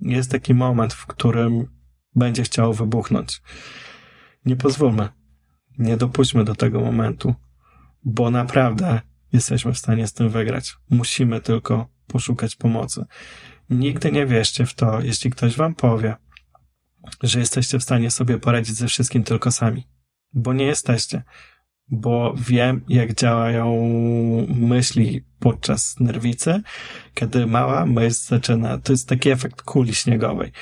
[0.00, 1.66] Jest taki moment, w którym
[2.14, 3.42] będzie chciało wybuchnąć.
[4.44, 5.08] Nie pozwólmy
[5.78, 7.34] nie dopuśćmy do tego momentu,
[8.04, 9.00] bo naprawdę
[9.32, 10.76] jesteśmy w stanie z tym wygrać.
[10.90, 13.04] Musimy tylko poszukać pomocy.
[13.70, 16.16] Nigdy nie wierzcie w to, jeśli ktoś wam powie,
[17.22, 19.86] że jesteście w stanie sobie poradzić ze wszystkim tylko sami.
[20.32, 21.22] Bo nie jesteście.
[21.88, 23.86] Bo wiem, jak działają
[24.48, 26.62] myśli podczas nerwicy,
[27.14, 30.52] kiedy mała myśl zaczyna, to jest taki efekt kuli śniegowej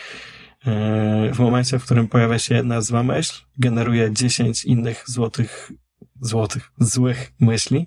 [1.32, 5.72] w momencie, w którym pojawia się jedna zła myśl, generuje 10 innych złotych,
[6.20, 7.86] złotych, złych myśli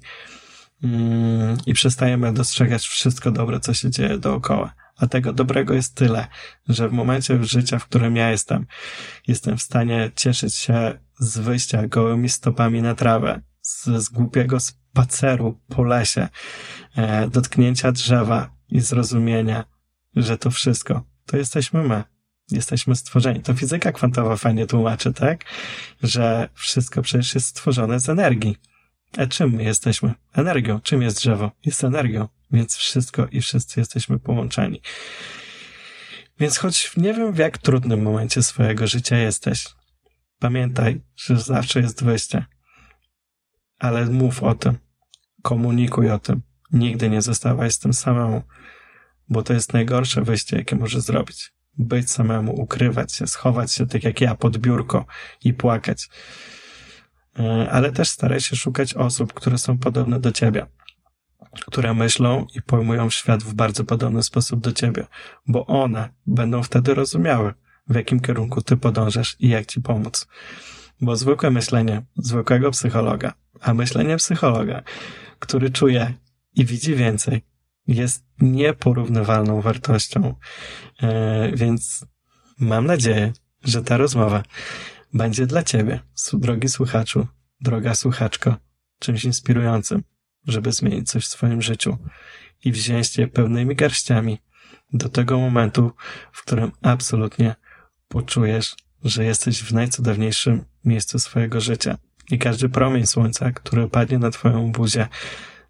[0.84, 4.74] mm, i przestajemy dostrzegać wszystko dobre, co się dzieje dookoła.
[4.97, 6.28] A tego dobrego jest tyle,
[6.69, 8.65] że w momencie życia, w którym ja jestem,
[9.28, 15.59] jestem w stanie cieszyć się z wyjścia gołymi stopami na trawę, z, z głupiego spaceru
[15.67, 16.28] po lesie,
[16.95, 19.65] e, dotknięcia drzewa i zrozumienia,
[20.15, 22.12] że to wszystko to jesteśmy my.
[22.52, 23.41] Jesteśmy stworzeni.
[23.41, 25.44] To fizyka kwantowa fajnie tłumaczy, tak?
[26.04, 28.58] Że wszystko przecież jest stworzone z energii.
[29.18, 30.14] A czym my jesteśmy?
[30.34, 30.82] Energią.
[30.82, 31.52] Czym jest drzewo?
[31.66, 32.28] Jest energią.
[32.52, 34.82] Więc wszystko i wszyscy jesteśmy połączeni.
[36.39, 39.68] Więc choć nie wiem w jak trudnym momencie swojego życia jesteś,
[40.39, 42.46] pamiętaj, że zawsze jest wyjście.
[43.80, 44.78] Ale mów o tym.
[45.41, 46.41] Komunikuj o tym.
[46.72, 48.41] Nigdy nie zostawaj z tym samemu,
[49.30, 51.54] bo to jest najgorsze wyjście, jakie możesz zrobić.
[51.78, 55.05] Być samemu, ukrywać się, schować się tak jak ja pod biurko
[55.43, 56.09] i płakać.
[57.39, 60.65] E, ale też staraj się szukać osób, które są podobne do ciebie
[61.61, 65.07] które myślą i pojmują świat w bardzo podobny sposób do ciebie,
[65.47, 67.53] bo one będą wtedy rozumiały,
[67.88, 70.28] w jakim kierunku ty podążasz i jak ci pomóc.
[71.01, 74.84] Bo zwykłe myślenie zwykłego psychologa, a myślenie psychologa,
[75.39, 76.13] który czuje
[76.55, 77.41] i widzi więcej,
[77.88, 80.36] jest nieporównywalną wartością.
[81.01, 82.05] E, więc
[82.59, 84.43] mam nadzieję, że ta rozmowa
[85.13, 85.99] będzie dla ciebie,
[86.34, 87.27] drogi słuchaczu,
[87.61, 88.55] droga słuchaczko,
[88.99, 90.03] czymś inspirującym,
[90.47, 91.97] żeby zmienić coś w swoim życiu
[92.65, 94.38] i wziąć je pełnymi garściami
[94.93, 95.91] do tego momentu,
[96.31, 97.55] w którym absolutnie
[98.07, 101.97] poczujesz, że jesteś w najcudowniejszym miejscu swojego życia.
[102.31, 105.07] I każdy promień słońca, który padnie na twoją buzię,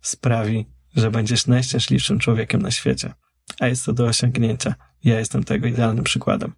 [0.01, 0.66] sprawi,
[0.96, 3.14] że będziesz najszczęśliwszym człowiekiem na świecie.
[3.60, 4.76] A jest to do osiągnięcia.
[5.04, 6.54] Ja jestem tego idealnym przykładem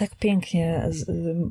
[0.00, 0.88] tak pięknie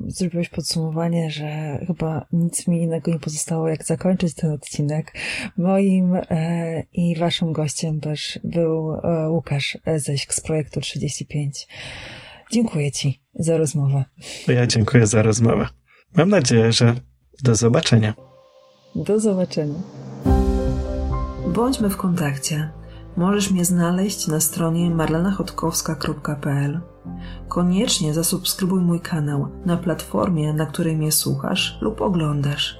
[0.06, 5.14] zrobiłeś podsumowanie, że chyba nic mi innego nie pozostało, jak zakończyć ten odcinek.
[5.56, 11.66] Moim e, i waszym gościem też był e, Łukasz Ześk z projektu 35.
[12.52, 14.04] Dziękuję ci za rozmowę.
[14.48, 15.66] Ja dziękuję za rozmowę.
[16.16, 16.94] Mam nadzieję, że
[17.42, 18.14] do zobaczenia.
[18.94, 19.82] Do zobaczenia.
[21.54, 22.70] Bądźmy w kontakcie.
[23.16, 26.80] Możesz mnie znaleźć na stronie marlenachotkowska.pl.
[27.48, 32.78] Koniecznie zasubskrybuj mój kanał na platformie, na której mnie słuchasz lub oglądasz.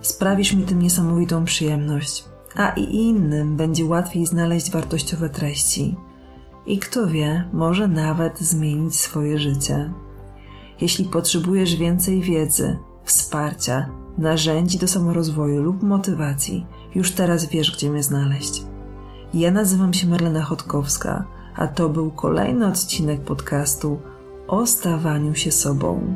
[0.00, 2.24] Sprawisz mi tym niesamowitą przyjemność,
[2.56, 5.96] a i innym będzie łatwiej znaleźć wartościowe treści.
[6.66, 9.92] I kto wie, może nawet zmienić swoje życie.
[10.80, 13.88] Jeśli potrzebujesz więcej wiedzy, wsparcia,
[14.18, 18.62] narzędzi do samorozwoju lub motywacji, już teraz wiesz, gdzie mnie znaleźć.
[19.34, 21.24] Ja nazywam się Marlena Chodkowska,
[21.56, 23.98] a to był kolejny odcinek podcastu
[24.48, 26.14] o stawaniu się sobą.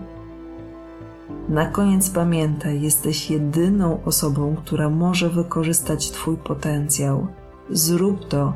[1.49, 7.27] Na koniec pamiętaj, jesteś jedyną osobą, która może wykorzystać Twój potencjał.
[7.71, 8.53] Zrób to,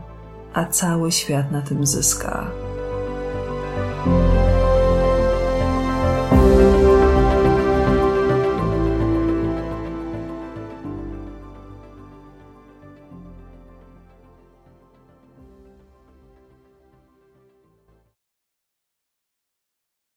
[0.55, 2.51] a cały świat na tym zyska.